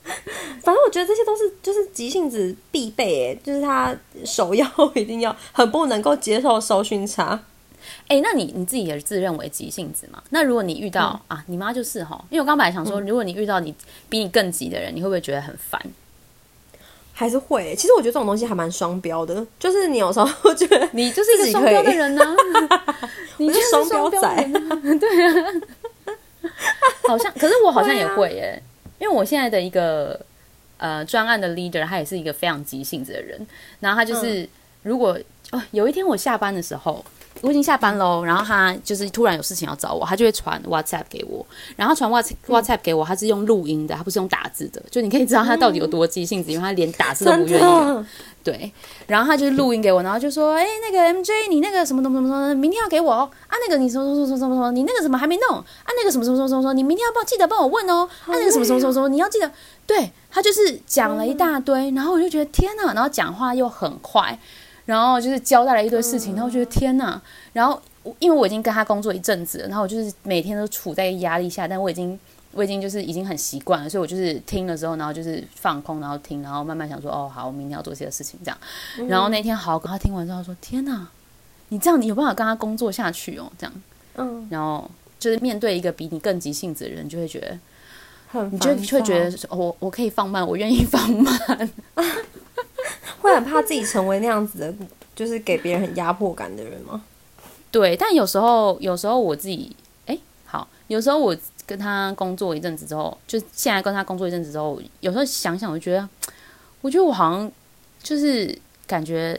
[0.64, 7.40] 反正我觉得这些都是就是急性子必备哎，就是他首要一定要很不能够接受收讯差。
[8.08, 10.22] 哎，那你你自己也自认为急性子嘛？
[10.30, 13.74] 那如果你遇到啊，你妈就是哈，因为我刚本来想说，如果你遇到你
[14.10, 15.80] 比你更急的人，你会不会觉得很烦？
[17.14, 17.76] 还是会？
[17.76, 22.36] 其实我觉得这种东西还蛮双标的，就是你有时候觉得 你就是一个双标的人呢，
[23.38, 24.52] 你是双标仔，
[25.00, 25.34] 对啊，
[27.08, 28.62] 好像，可是我好像也会耶。
[29.00, 30.20] 因为我现在的一个
[30.78, 33.46] 呃专案的 leader，他也是一个非常急性子的人。
[33.80, 34.48] 然后他就是
[34.84, 35.20] 如果
[35.52, 37.04] 哦有一天我下班的时候，
[37.42, 41.46] 我已经下班喽，然后他就是突然有事情要找我，他就会传 WhatsApp 给我。
[41.76, 44.82] 然后传 WhatsApp WhatsApp 给我，他是用录音的，他不是用打字的。
[44.90, 48.06] 就你可以知道他到底有多急性子，因为他连打字都不愿意。
[48.44, 48.72] 对，
[49.08, 53.30] 然后他就录音给我，然后就说：“哎，那个 M J，你那个什么什么什么，明天要给我哦。
[53.48, 55.90] 啊，那个你什么什么什么什么什么，你那个什么还没弄啊？
[55.98, 58.08] 那个什么什么什么什么，你明天要帮记得帮我问哦。
[58.26, 59.52] 啊，那个什么什么什么什么，你要记得。
[59.88, 64.38] 对他就是讲了一大堆，然后我就觉得天哪，然后讲话又很快，
[64.86, 67.22] 然后就是交代了一堆事情，然后觉得天哪。
[67.54, 67.82] 然后
[68.20, 72.20] 因为我已经跟他工作一阵子，然后我就是每天都处在压力下，但我已经。
[72.58, 78.58] 我已经就是已经很习惯了，所以我就是听了之后，然后就是放空，然后听，然后慢慢想说，哦，好，我明天要做些事情，这样。
[79.10, 81.06] 然后那天好，他听完之后说，天哪，
[81.68, 83.52] 你这样你有办法跟他工作下去哦？
[83.58, 83.74] 这样，
[84.16, 84.48] 嗯。
[84.50, 91.70] 然后就是面对一个比你更急性子的人，就会觉得，你就会觉得，我我可以放慢，我愿意放慢，
[93.26, 94.74] 会很怕自己成为那样子的，
[95.16, 97.04] 就是给别人很压迫感的人吗？
[97.72, 101.36] 对，但有时候，有时候我自己，哎，好，有时候我。
[101.68, 106.08] 跟他工作一阵子之后，就现在跟他工作一阵子之后，有时候想想，我觉得，
[106.82, 107.52] 我觉得我好像
[108.04, 109.36] 就是感觉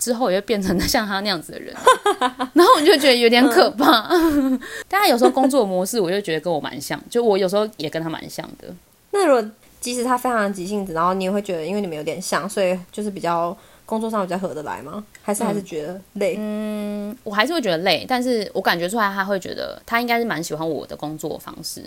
[0.00, 1.72] 之后也会变成像他那样子的人，
[2.54, 4.08] 然后我就觉得有点可怕。
[4.90, 8.74] 但他有时候工作模式，我就觉得跟我蛮像，就我有时候也跟他蛮像的。
[9.12, 9.50] 那如果
[9.80, 13.56] 即使他非常的急性子，然后你也会觉得，因为你们有点像，所以就是比较。
[13.86, 15.04] 工作上比较合得来吗？
[15.20, 16.36] 还是还是觉得累？
[16.38, 21.84] 嗯，我还是会觉得累，但是我感觉出来他会觉得他应该是蛮喜欢我的工作方式。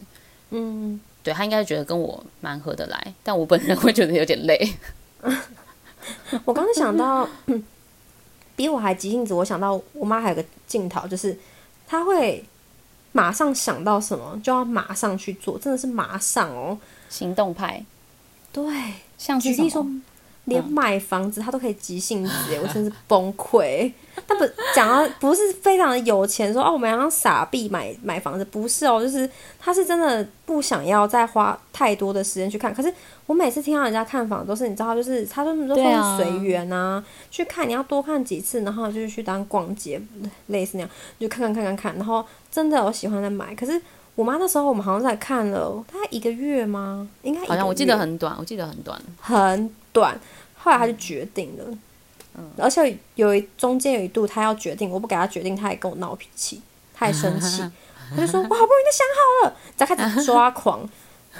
[0.49, 4.73] 嗯，对他应该觉得跟我蛮合得来，但我本人 会觉得有点累。
[6.43, 7.25] 我刚才想到，
[8.57, 11.39] 比我还急性子，我想到我妈还有个镜头，就是
[11.87, 12.43] 她会
[13.13, 16.77] 马上想到什么就要马上去做，真的是马上哦，
[17.13, 17.85] 行动派。
[18.51, 18.65] 对，
[19.17, 19.85] 像举例说。
[20.45, 23.89] 连买房子他都可以急性子，我真是崩溃。
[24.27, 24.45] 他不
[24.75, 32.75] 讲到不是非常的有钱，说哦我们要傻逼买买房子，不是哦，就是他是真的不想要再花太多的时间去看。
[32.75, 32.93] 可是
[33.25, 40.01] 我每次听到人家看房，都是你知道，就是他说都说随缘啊，去看你要多看几次，然后就是去当逛街，
[40.47, 43.55] 类似那样，就看看看看看，然后真的有喜欢再买。
[43.55, 43.81] 可是
[44.15, 47.07] 我妈那时候我们好像才看了大概一个月吗？
[47.23, 50.19] 应该好像我记得很短，我记得很短，很短。
[50.55, 51.63] 后来他就决定了，
[52.37, 56.61] 嗯，而且有一中间有一度他要决定，我不给他决定，他也跟我闹脾气，
[56.93, 57.63] 太生气，
[58.15, 60.87] 他就说：“我好不容易都想好了，再开始抓狂。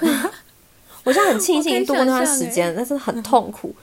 [1.04, 3.76] 我现在很庆幸度过那段时间， 但是很痛苦，真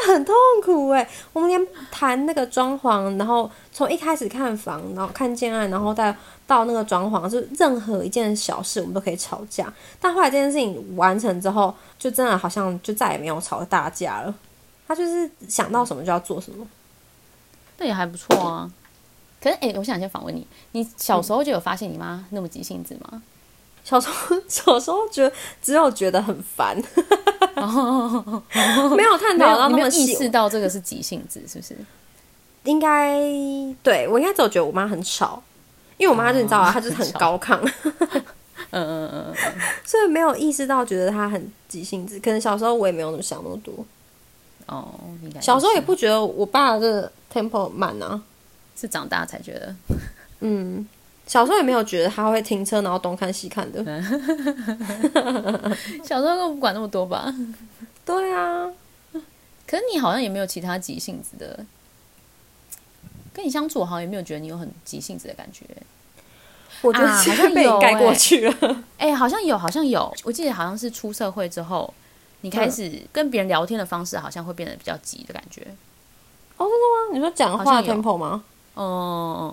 [0.00, 1.08] 的很痛苦哎。
[1.32, 6.14] 我们连谈那个装潢，然后从一开始看房，然后看建案，然后再
[6.46, 9.72] 到那个装潢，就任何一件小事，我们都可以吵架。
[10.00, 14.34] 但后来这件事情完成之后，就真的好像就再也没有吵大架了。
[14.88, 16.66] 他就是想到什么就要做什么，
[17.78, 18.70] 那也还不错啊。
[19.42, 23.22] 可是，哎，我想先访问你，你小时候就有发现你妈那么急性子吗？
[23.86, 26.76] 小时候，小时候觉得只有觉得很烦，
[28.96, 31.76] 没有探讨到那么意识到这个是急性子，是不是？
[32.64, 33.14] 应该
[33.84, 35.40] 对我应该只有觉得我妈很吵，
[35.98, 37.56] 因为我妈就你知道啊，她就是很高亢，
[38.70, 39.34] 嗯嗯嗯嗯，
[39.84, 42.18] 所以没有意识到觉得她很急性子。
[42.18, 43.72] 可能小时候我也没有那么想那么多，
[44.66, 44.88] 哦，
[45.40, 48.20] 小时候也不觉得我爸的 temple 慢啊。
[48.78, 49.74] 是长大才觉得，
[50.40, 50.86] 嗯，
[51.26, 53.84] 小时候也没有觉得他会停车然后东看西看的。
[56.04, 57.34] 小时候根本不管那么多吧。
[58.04, 58.70] 对啊，
[59.66, 61.66] 可是你好像也没有其他急性子的，
[63.34, 65.64] 跟你相处，我好像也没有觉得你有很急性子的感觉。
[66.82, 68.76] 我觉得啊好是像有被盖过欸去了。
[68.98, 71.92] 哎、好像有，好像有，我记得好像是出社会之后，
[72.42, 75.66] 你开始跟别人聊天的方式好像会变得比较急的感觉。
[76.58, 77.14] 哦，真的吗？
[77.14, 78.44] 你说讲话 tempo 吗？
[78.74, 79.52] 哦、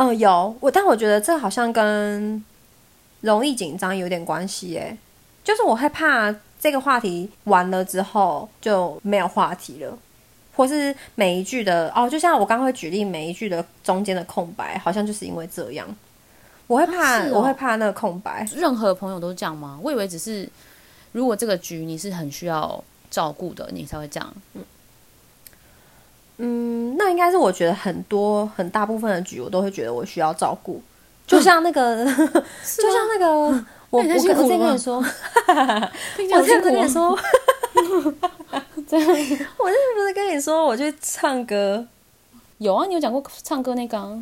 [0.00, 2.42] 嗯，有我，但我觉得这好像跟
[3.20, 4.96] 容易紧张有点关系诶。
[5.44, 9.98] 就是我害怕这个话题完了之后就没有话题了，
[10.56, 15.86] 或是每一句的哦，就像我刚刚会举例每一句的中间的空白，好像就是因为这样，
[16.66, 18.48] 我会怕，啊哦我会怕那个空白。
[18.56, 19.78] 任何朋友都这样吗？
[19.82, 20.48] 我以为只是
[21.12, 24.34] 如果这个局你是很需要照顾的，你才会这样。
[24.54, 24.64] 嗯，
[26.96, 30.80] 那应该是我觉得很多很大部分的局，我都会觉得我需要照顾，
[31.26, 33.26] 就像那个，就像那个，
[33.90, 34.64] 我我我之前苦了吧？
[34.66, 34.96] 跟你说，
[36.36, 37.18] 我之前跟你说，
[38.88, 41.86] 这样我之前不是跟你说我去唱歌，
[42.58, 44.18] 有啊，你有讲过唱歌那个、啊，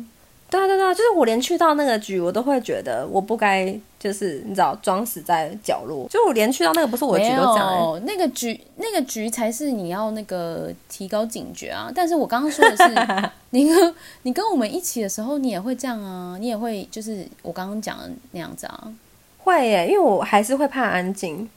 [0.49, 11.91] 对啊对啊就是我连去到那个局，我都会觉得我不该，就是你知道装死在角落，就我连去到那个不是我的局都这样、欸，那个局，那个局才是你要那个提高警觉啊。
[11.93, 12.83] 但是我刚刚说的是，
[13.51, 18.91] 你跟你跟我们一起的时候，你也会这样啊，你也会就是我刚刚讲的那样子啊。
[19.39, 21.47] 会耶，因为我还是会怕安静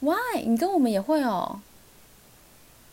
[0.00, 0.42] ，Why？
[0.46, 1.58] 你跟我们也会哦。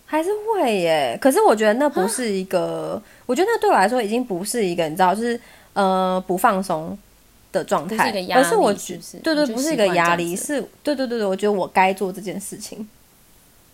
[0.09, 5.39] 还是会耶，可是我觉得那不是一个，我觉得那对我来说已经不是一个，你知道，就是
[5.73, 6.97] 呃不放松
[7.51, 8.09] 的状态。
[8.33, 12.87] 而是我力是对对，不是一个压力，是对对对对，我觉得我该做这件事情，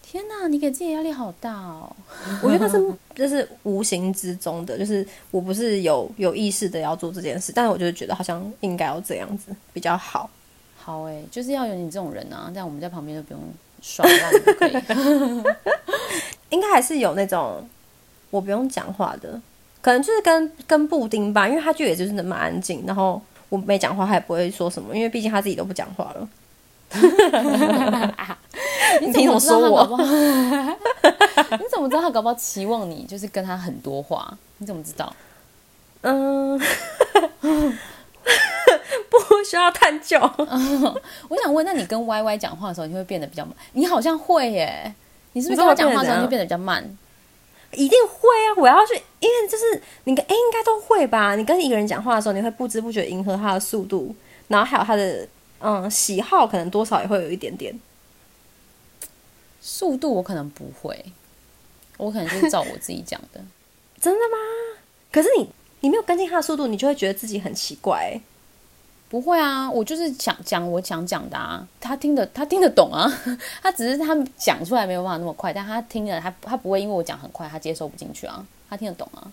[0.02, 1.96] 天哪，你给自己压力好大哦。
[2.42, 10.28] 我觉得那是 就是无形之中的，就是我不是有有意识的要做这件事，但是我就是觉得好像应该要这样子比较好。
[10.76, 13.42] 好哎、就是要有你这种人啊，这样我们在旁边就不用
[13.84, 14.74] 耍烂就可以。
[16.50, 17.68] 应该还是有那种
[18.30, 19.42] 我不用讲话的，
[19.82, 26.30] 可能就是跟跟布丁吧，因为他就也就是那么安静，然后我没讲话，他也不会说什么，因为毕竟他自己都不讲话了。
[29.02, 29.98] 你凭什么说我
[31.58, 34.38] 你怎么知道他搞不好期望你就是跟他很多话？
[34.60, 35.14] 你怎么知道？
[36.02, 36.60] 嗯，
[39.10, 40.20] 不需要探究。
[41.30, 43.54] 我想问，那你跟 Y Y 讲话的时候，你会变得比较慢？
[43.74, 44.94] 你好像会耶，
[45.34, 46.98] 你是不是跟我讲话的时候，你会变得比较慢？
[47.72, 48.54] 一定会啊！
[48.58, 51.36] 我要去，因为就是你跟哎、应该都会吧？
[51.36, 54.16] 你跟一个人讲话的时候，你会不知不觉迎合他的速度，
[54.48, 55.28] 然后还有他的
[55.60, 57.74] 嗯喜好，可能多少也会有一点点。
[59.60, 61.04] 速度我可能不会，
[61.98, 63.42] 我可能就是照我自己讲的。
[64.00, 64.38] 真的吗？
[65.12, 65.50] 可是你
[65.84, 68.22] 你没有跟进他的速度，你就会觉得自己很奇怪、欸。
[69.10, 73.06] 不会啊，我就是想讲我想讲的啊，他听得他听得懂啊，
[73.62, 79.28] 他只是他讲出来没有办法那么快，但他听了他他不会因为我讲很快，他接收不进去啊，他听得懂啊。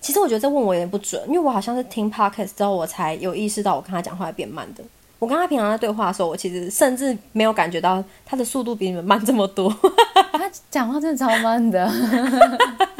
[0.00, 4.84] 其实我觉得这问我有点不准，因为我好像是听 podcast 之后，我才有意识到我跟他讲话变慢的。
[5.18, 9.68] 我跟他平常在对话的时候，我其实甚至没有感觉到他的速度比你们慢这么多。
[10.32, 11.90] 他讲话真的超慢的。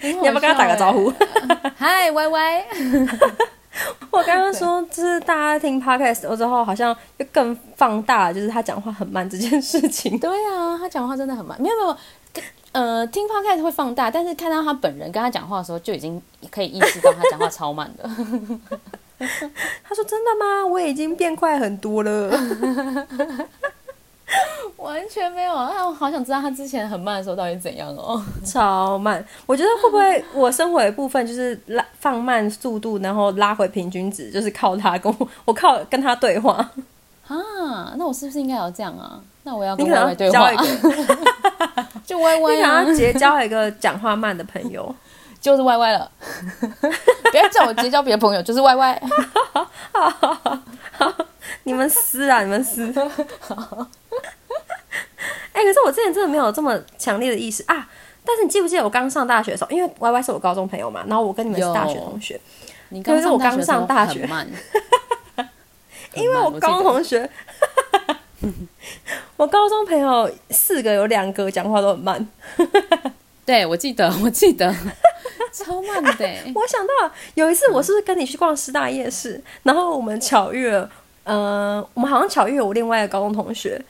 [0.00, 1.12] 你你要不要跟他打个招呼？
[1.76, 2.64] 嗨，Y Y，
[4.10, 10.18] 我刚刚说，就是大家听 podcast 之后，好像就更放大，就是他讲话很慢这件事情。
[10.18, 11.60] 对啊，他讲话真的很慢。
[11.60, 11.96] 没有没有，
[12.72, 16.20] 呃，听 podcast 会放大，但是看到他本人跟他讲话的时候，就已经
[16.50, 18.08] 可以意识到他讲话超慢的。
[19.18, 20.66] 他说：“真的吗？
[20.66, 22.30] 我已经变快很多了。
[24.76, 25.86] 完全没有啊！
[25.86, 28.20] 我好想知道他之前很慢的时候到底怎样哦。
[28.44, 29.24] 超慢。
[29.46, 36.54] 我觉得会不会 我生活的一部分就是拉放慢速度，然后拉回平均值，就是靠他跟我，我靠跟他对话。
[37.28, 39.20] 啊，那我是不是应该要这样啊？
[39.44, 40.50] 那我要跟你可 Y 能 Y 对话
[42.04, 44.94] 就 Y 你 Y 啊想要，结交一个讲话慢的朋友。
[45.40, 46.10] 就是 Y Y 了。
[47.30, 49.02] 不要叫我结交别的朋友，就是 Y Y。
[51.62, 52.92] 你们撕啊，你们撕。
[55.56, 57.88] 哎、可是我之前真的没有这么强烈的意识啊。
[58.24, 62.40] 但是你记不记得我刚上大学的时候，因为 Y Y 是我高中朋友嘛，然后我跟你们是大学同学，
[62.88, 64.28] 你刚 因为我刚上上大学
[66.14, 67.30] 因为我高中同学，
[69.36, 72.26] 我高中朋友四个有两个讲话都很慢。
[73.46, 74.74] 对我记得，我记得，
[75.52, 76.50] 超慢的欸。
[76.52, 76.92] 我想到
[77.34, 80.90] 有一次，我是不是跟你去逛师大夜市，然后我们巧遇了，
[81.22, 83.80] 呃，我们好像巧遇了我另外一个高中同学，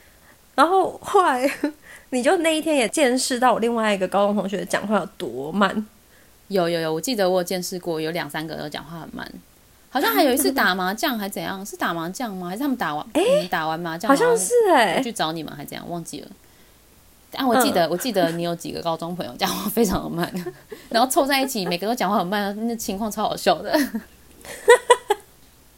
[0.57, 1.49] 然后后来
[2.11, 5.87] 你就那一天也见识到我另外一个高中同学讲话有多慢。
[6.49, 9.29] 有有有，我记得我有见识过，有两三个都讲话很慢。
[9.91, 11.65] 好像还有一次打麻将还怎样？
[11.67, 12.49] 是打麻将吗？
[12.49, 13.05] 还是他们打完？
[13.15, 15.85] 哎、打完麻将好像是哎、我去找你们还怎样？
[15.91, 16.29] 忘记了。
[17.33, 20.33] 但我记得，我记得你有几个高中朋友讲话非常的慢，
[20.89, 23.77] 然后凑在一起，每个都讲话很慢，那情况超好笑的。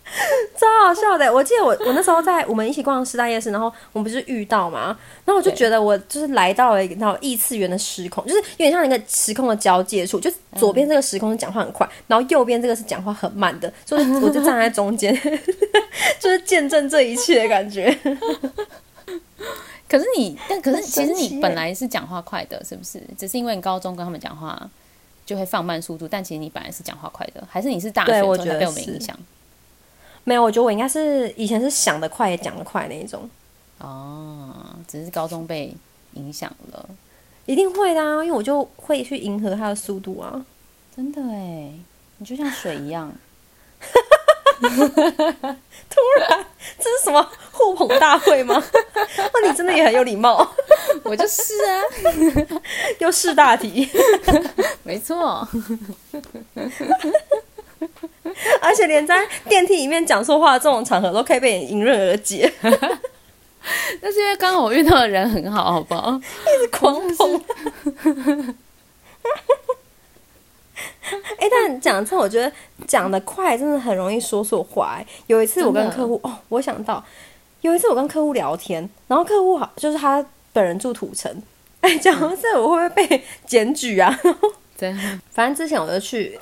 [0.56, 1.32] 超好笑的！
[1.32, 4.86] 我记得我我那时候在我们一起逛师大夜市，然后我们不是遇到嘛，
[5.24, 15.14] 然后我就觉得我就是来到了一个那种异次元的时空，就是有点像一个时空的交界处，就是左边这个时空是讲话很快，然后右边这个是讲话很慢的，所以我就站在中间，
[16.18, 17.96] 就是见证这一切的感觉。
[19.88, 23.00] 可是你，但可是其实你本来是讲话快的，是不是？
[23.16, 24.68] 只是因为你高中跟他们讲话
[25.24, 29.16] 就会放慢速度，但其实你本来是讲话快的，还是你是大学对之后我觉得才被我们影响？
[30.28, 33.26] 没有，我觉得我应该是以前是想得快也讲得快那一种，
[33.78, 34.54] 哦，
[34.86, 35.74] 只是高中被
[36.12, 36.88] 影响了，
[37.46, 40.44] 一定会的啊，因为我就会去迎合他的速度啊。
[40.94, 41.72] 真的哎，
[42.18, 43.10] 你就像水一样。
[44.60, 46.44] 突然
[46.78, 48.62] 这是什么互捧大会吗？
[49.32, 50.46] 那 你真的也很有礼貌，
[51.04, 51.80] 我就是啊，
[52.98, 53.88] 又识大题。
[54.82, 55.46] 没错，
[58.62, 62.52] 而且连在电梯里面讲错话的这种场合都可以被你迎刃而解，
[64.00, 66.12] 那是因为刚好我遇到的人很好，好不好？
[66.12, 67.44] 一直狂捧。
[71.38, 72.52] 哎、但讲真，我觉得
[72.86, 75.06] 讲的快真的很容易说错话、欸。
[75.26, 77.02] 有一次我跟客户，哦，我想到
[77.62, 81.42] 有一次我跟客户聊天，然后客户好就是他本人住土城，
[81.80, 84.20] 哎、讲到这我会不会被检举啊？
[84.78, 84.94] 对，
[85.32, 86.38] 反正之前我就去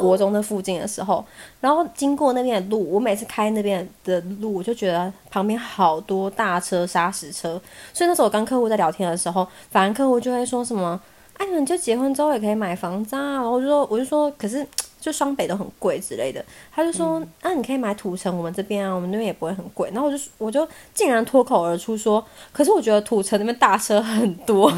[0.00, 1.22] 国中的附近的时候，
[1.60, 7.60] 然后经过那边的路，我每次开那边的路，我就觉得旁边好多大车、砂石车，
[7.92, 10.98] 所以那时候我跟客户在聊天的时候，反正客户就会说什么
[11.36, 14.66] ：“哎、你们就结婚之后也可以买房子啊。”然后我就说，我就说，可是
[15.04, 16.42] 就双北都很贵之类的。
[16.74, 24.70] 他就说：“那、你可以买土城，我们这边啊，我们那边也不会很贵。”然后我就我就竟然脱口而出说：“可是我觉得土城那边大车很多。”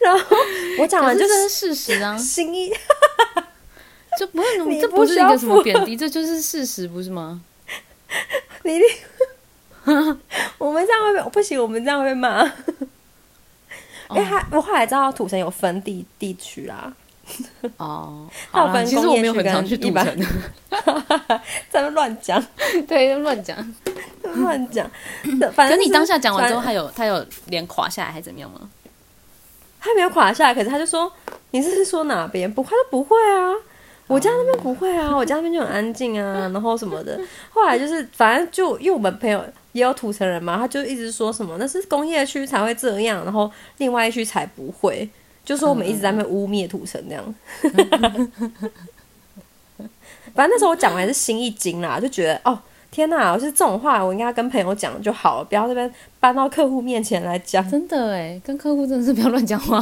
[0.00, 0.36] 然后
[0.78, 2.72] 我讲完就是是这是事实啊，心意。
[4.18, 7.42] 这不是你这不是一个什么贬低，这就是事实，不是吗？
[8.64, 8.88] 你一定，
[10.58, 12.50] 我们这样会被不行，我们这样会被骂。
[14.10, 16.92] 因为他，我后来知道土城有分地地区啦，
[17.78, 18.28] 哦，
[18.84, 20.26] 其实我没有很常去赌般城，
[21.70, 22.44] 在那乱讲
[22.88, 23.74] 对，乱讲。
[24.34, 24.88] 乱讲。
[25.52, 28.68] 反正你当下讲完之后，反他有他有脸垮下来还怎么样吗？
[29.80, 31.10] 他没有垮下来，可是他就说
[31.52, 33.50] ：“你是说哪边？”不，他说不会啊，
[34.06, 37.18] 我家那边不会啊，我家那边就很安静啊，然后什么的。
[37.50, 45.08] 后来就是，反正就因为我们朋友也有土城人嘛，他就一直说什么那是工业区才会这样，然后另外一区才不会，
[45.44, 47.34] 就说我们一直在那污蔑土城这样。
[50.34, 52.58] 反正那时候我讲完是心一惊啦，就觉得哦。
[52.92, 53.32] 天呐！
[53.32, 55.88] 我是这种话，我应该跟朋友讲就好了，不要这边
[56.18, 57.70] 搬到客户面前来讲。
[57.70, 59.78] 真的哎，跟客户真的是不要乱讲话。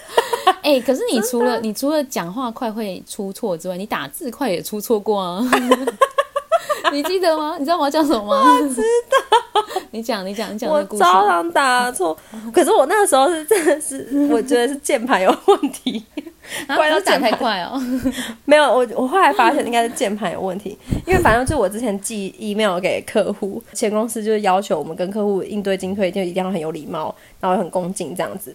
[0.64, 5.44] 哎、可是你除了你除了讲话快会出错之外，你打字快也出错过啊。
[6.92, 7.56] 你记得吗？
[7.58, 8.58] 你知道我要讲什么吗？
[8.60, 9.62] 我知道。
[9.90, 11.02] 你讲，你讲，你讲那我个故事。
[11.02, 12.16] 照常打错，
[12.52, 16.04] 可是我那个时候是真的是，我觉得是键盘有问题，
[16.66, 17.80] 啊怪到不是打键盘太快哦。
[18.44, 28.54] 没有我我后来发现应该是键盘有问题，因为反正就我之前寄 email 给客户，前公司就是要求我们跟客户应对进退就一定要很有礼貌，然后很恭敬这样子。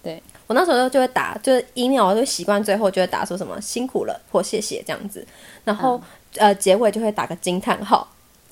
[0.00, 5.26] 对，我那时候就会打，就是 email 我就习惯最后就会打说什么辛苦了或谢谢这样子，
[5.64, 6.00] 然后、
[6.36, 8.06] 呃结尾就会打个惊叹号。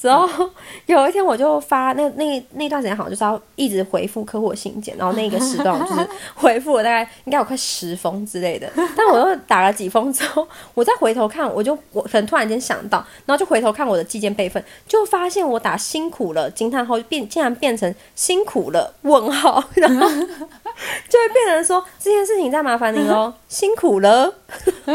[0.06, 0.48] 之后
[0.86, 24.32] 有一天我就发那那那段时间好像就是要一直回复客户信件，然后那个时段就是 回复了大概应该有快十封之类的，但我又打了几封之后，我再回头看，我就我可能突然间想到，然后就回头看我的寄件备份，就发现我打辛苦了惊叹号变竟然变成辛苦了问号，然后 就会变成说这件事情再麻烦您哦，辛苦了，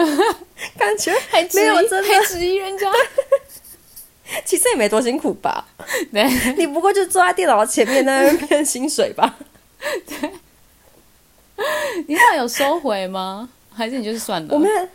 [0.77, 2.87] 感觉还没有真的还质疑人家。
[4.45, 5.65] 其实也没多辛苦吧，
[6.11, 9.35] 对，你不过就坐在电脑前面那边 骗薪水吧。
[10.07, 10.31] 对
[12.07, 13.49] 你后来有收回吗？
[13.73, 14.53] 还是你就是算了？
[14.53, 14.87] 我没有，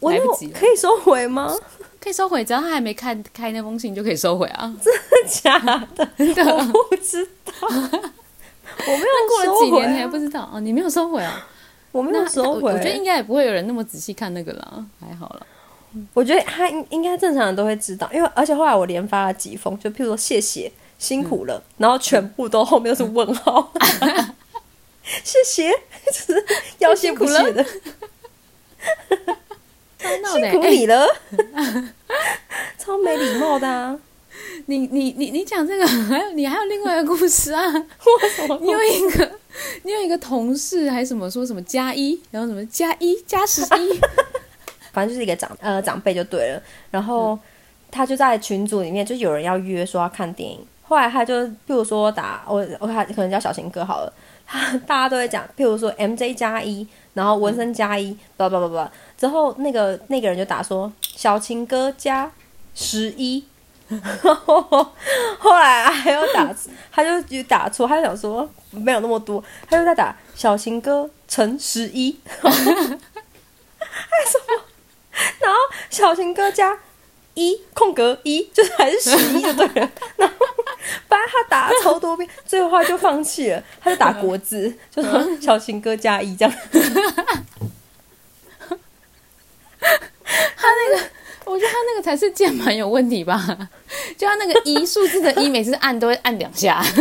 [0.00, 1.54] 我那来不及了可以收回吗？
[2.00, 4.74] 可以收回，只要他还没看开那封信就可以收回啊。
[4.82, 5.58] 真的假
[5.94, 6.08] 的，
[6.56, 10.60] 我不知道，我没有过了收回啊几年你还不知道哦？
[10.60, 11.46] 你没有收回啊？
[11.92, 12.60] 我没有那收回。
[12.60, 15.46] 我我觉得应该也不会有人那么仔细看那个啦，还好啦。
[16.12, 23.72] 我觉得他应应该正常人都会知道，因为而且后来我连发了几封，就譬如说谢谢辛苦了，然后全部都后面都是问号，
[25.22, 25.70] 谢谢，
[26.06, 26.46] 就是
[26.78, 27.64] 要谢不谢的，
[29.98, 31.06] 超闹的、辛苦欸你了，
[32.78, 33.98] 超没礼貌的啊！
[34.66, 37.62] 你你你你讲这个，还有你还有另外一个故事啊？
[38.60, 39.38] 你有一个
[39.82, 44.00] 你有一个同事还什么说什么加一，然后什么加一加十一，
[44.94, 47.38] 反正就是一个长呃长辈就对了，然后
[47.90, 54.12] 他就在群组里面，就有人要约说要看电影，后来他就譬如说打我我看可能叫小情歌好了，
[54.46, 62.30] 他大家都会讲，譬如说 MJ 加一，然后纹身加一，叭叭叭叭，之后那个那个人就打说小情歌加
[62.74, 63.44] 十一。
[65.38, 66.50] 后来还要打，
[66.90, 72.56] 他就就打错，他就想说没有那么多，他就在打小情歌乘十一，还什
[74.48, 74.63] 么？
[75.44, 75.58] 然后
[75.90, 76.78] 小情歌加
[77.34, 79.90] 一空格一，就是还是十一就对了。
[80.16, 80.34] 然后
[81.08, 86.54] 反正他打了超多遍，最后他就放弃了，他就打国字，就说小情歌加一这样。
[90.56, 91.04] 他那个
[91.44, 93.68] 我觉得他那个才是键盘有问题吧？
[94.16, 96.82] 就他那个一数字的一，每次按都会按两下。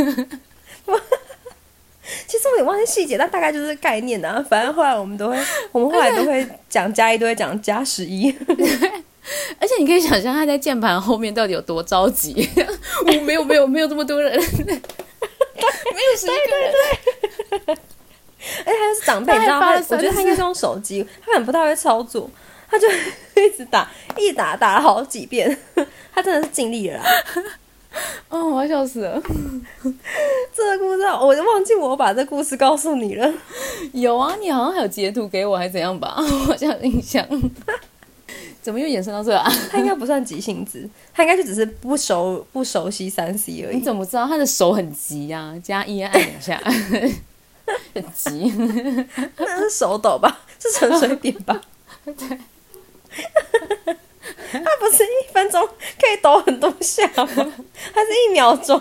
[2.27, 4.43] 其实我也忘记细节，但大概就是概念啊。
[4.49, 5.37] 反正后来我们都会，
[5.71, 8.29] 我们后来都会讲加一，都会讲加十一。
[9.59, 12.49] 而且你可以想象他在键盘后面到底有多着急。
[13.05, 17.77] 我没有没有没有这么多人，没有十一个人。
[18.65, 22.29] 而且他又是长辈，你知道他，他还发了三我觉得他应该是用手机，他可能不太会操作，
[22.69, 25.57] 他就一直打，一打打了好几遍，
[26.13, 27.05] 他真的是尽力了啦。
[28.29, 29.21] 哦，我要笑死了。
[30.55, 33.33] 这个故事我就忘记我把这故事告诉你了。
[33.93, 36.15] 有啊，你好像还有截图给我，还是怎样吧？
[36.19, 37.25] 我有印象。
[38.61, 39.51] 怎么又延伸到这啊？
[39.69, 43.81] 他应该不算急性子，他应该就只是不熟不熟悉三 C 而已你。
[43.81, 46.57] 怎么知道他的手很急呀、加一按两下，
[47.93, 48.53] 很急。
[49.35, 50.39] 那是手抖吧？
[50.59, 51.59] 是沉水点吧？
[52.05, 52.39] 对，
[54.63, 57.25] 他不是一分钟可以抖很多下吗？
[57.93, 58.79] 它是一秒钟？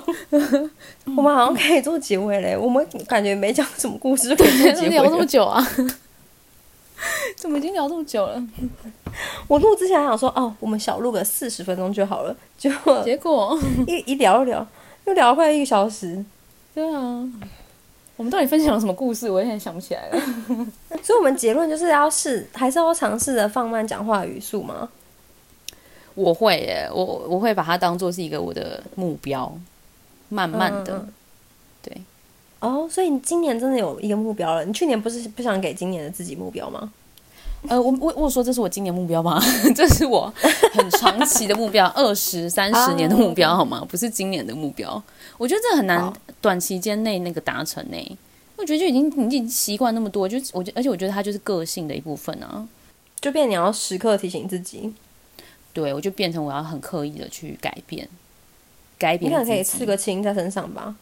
[1.17, 2.57] 我们好像可以做结尾嘞。
[2.57, 5.27] 我们感觉没讲什么故事就可以做结尾聊这么。
[5.27, 5.67] 久啊？
[7.37, 8.41] 怎么已经聊这么久了？
[9.49, 14.65] 我录之前还想说，哦，我们小录个四十分钟就好了，结果结果，一一聊一聊，
[15.07, 16.25] 又聊了快一个小时。
[16.73, 17.29] 对啊，
[18.17, 19.29] 我们到底分享了什么故事？
[19.29, 20.21] 我有点想不起来了。
[21.03, 24.89] 所以，我们结论就是要试，还是要尝试着放慢讲话语速吗？
[26.15, 29.53] 我会耶，我我会把它当做是一个我的目标，
[30.29, 31.07] 慢慢的，
[31.83, 31.97] 对。
[32.61, 34.65] 哦，所以你今年真的有一个目标了。
[34.65, 36.93] 你去年不是不想给今年的自己目标吗？
[37.69, 39.41] 呃，我我我说这是我今年目标吗？
[39.75, 40.33] 这是我
[40.73, 43.85] 很长期的目标，二十三十年的目标，好吗？
[43.89, 45.01] 不是今年的目标。
[45.39, 48.19] 我觉得这很难短期间内那个达成呢。
[48.57, 52.67] 我觉得就已经你已经习惯那么多，就我觉而且我觉得它就是个性的一部分啊。
[53.21, 54.93] 就变你要时刻提醒自己，
[55.73, 58.09] 对，我就变成我要很刻意的去改变，
[58.99, 60.95] 改变自己可能可以刺个青在身上吧。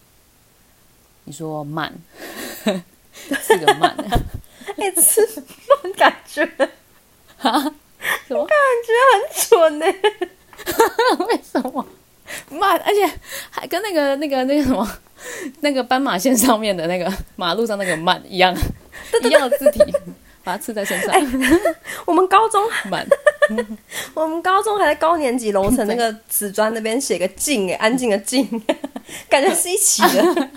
[1.24, 1.92] 你说慢，
[3.42, 3.94] 刺个慢，
[4.78, 5.20] 哎、刺
[5.82, 6.44] 慢感觉
[7.36, 8.56] 什么感
[8.86, 8.92] 觉？
[9.12, 9.86] 很蠢呢、
[11.26, 11.86] 为什么
[12.50, 12.78] 慢？
[12.78, 13.10] 而且
[13.50, 14.88] 还跟那个那个那个什么
[15.60, 18.56] 那个斑马线上面的那个马路上那个慢一样，
[19.22, 19.80] 一样的字体，
[20.42, 21.14] 把它刺在身上，
[22.06, 23.06] 我们高中，慢。
[24.14, 28.46] 我们高中还在高年级楼层那个瓷砖那边写个静，哎，安静的静，
[29.28, 30.48] 感觉是一起的。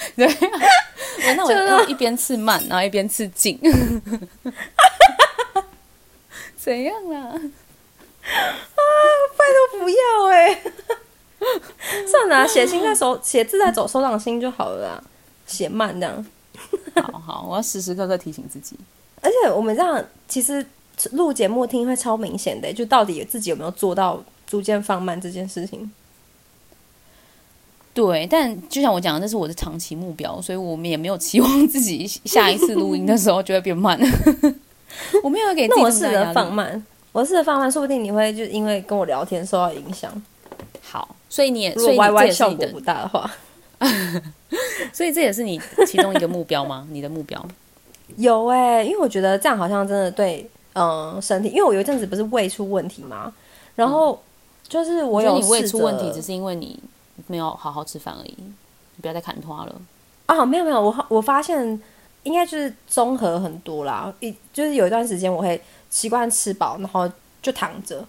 [0.16, 0.26] 对、
[1.36, 3.60] 那我就一边刺慢，然后一边刺静，
[6.56, 7.36] 怎样啊？
[8.22, 8.82] 啊
[9.36, 10.62] 拜托不要哎、
[12.06, 15.02] 算了啊、写信在手，写字在手手掌心就好了啦，
[15.46, 16.26] 写慢这样。
[16.96, 18.76] 好好，我要时时刻刻提醒自己。
[19.22, 20.64] 而且我们这样其实
[21.12, 25.90] 录节目听会超明显的、就到底自己有没有做到逐渐放慢这件事情。
[27.92, 33.98] 对，但就像我讲的，这是我的长期目标，所以我们也没有期望自己下一次录音的时候就会变慢。
[35.22, 40.10] 我没有给自己那我试着放慢，我试着放慢，说不定你会就因为跟我聊天受到影响。
[40.82, 43.30] 好，所以你也，如果所以你 Y 这 Y 也是你的效果不大的话，
[44.92, 46.86] 所以这也是你其中一个目标吗？
[46.90, 47.44] 你的目标？
[48.16, 53.32] 有哎、因为我觉得这样好像真的对，嗯、身体，因为我有一阵子不是胃出问题嘛，
[53.74, 54.22] 然后
[54.68, 56.78] 就是我有胃出问题，只是因为你
[57.26, 58.34] 没有好好吃饭而已。
[58.38, 59.74] 你不要再砍花了。
[60.26, 61.80] 啊，没有没有，我我发现
[62.22, 64.12] 应该就是综合很多啦。
[64.20, 67.10] 一就是有一段时间我会习惯吃饱，然后
[67.42, 68.04] 就躺着，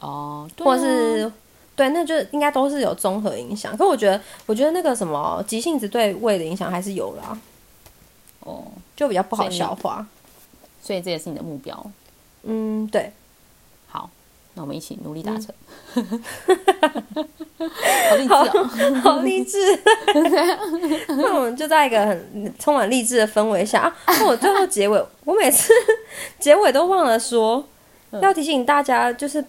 [0.00, 1.32] 哦， 对或啊是
[1.74, 3.76] 对，那就应该都是有综合影响。
[3.76, 7.36] 可我觉得，我觉得那个什么急性子对胃的影响还是有啦，
[8.40, 8.62] 哦，
[8.94, 10.06] 就比较不好消化。
[10.84, 11.90] 所以这也是你的目标。
[12.42, 13.10] 嗯，对，
[13.88, 14.10] 好，
[14.52, 15.46] 那我们一起努力达成。
[18.04, 19.00] 好励志哦！
[19.02, 19.58] 好励志。
[21.16, 23.96] 那我们就在一个很充满励志的氛围下啊。
[24.06, 25.72] 那我最后结尾，我每次
[26.38, 27.64] 结尾都忘了说，
[28.20, 29.42] 要提醒大家，就是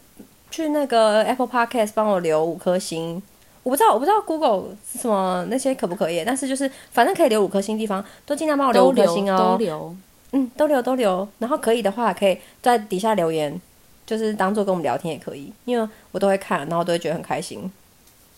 [0.50, 3.22] 去那个 Apple Podcast 帮我留五颗星。
[3.64, 9.58] 我不知道，我不知道 Google 什么那些可不可以，但是就是反正可以留五颗星的地方，都尽量帮我留五颗星留，哦都。
[9.58, 9.96] 留。
[10.32, 11.28] 嗯，都留都留。
[11.40, 13.60] 然后可以的话，可以在底下留言，
[14.06, 17.72] 就是当做跟我们聊天也可以，因为我都会看，然后都会觉得很开心。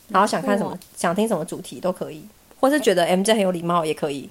[0.09, 2.23] 然后想看什么，想听什么主题都可以，
[2.59, 4.29] 或是觉得 MJ 很有礼貌也可以。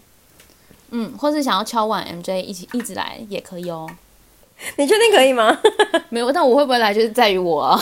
[0.91, 3.89] 嗯，或是想要敲碗 MJ 一起一直来也可以哦。
[4.79, 5.55] 你确定可以吗？
[6.09, 7.79] 没有，但我会不会来就是在于我啊。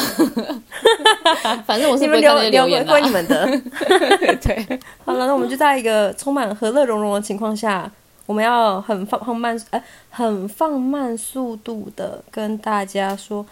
[1.64, 3.12] 反正我是不会看留留言归你的。
[3.12, 3.46] 们的。
[4.42, 7.88] 对，好了，那我们就在一个充满和乐融融的情况下，
[8.26, 13.44] 我们要很放很慢呃很放慢速度的跟大家说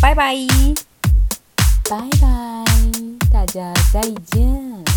[0.00, 0.34] 拜拜。
[1.90, 2.64] 拜拜，
[3.30, 4.91] 大家再见。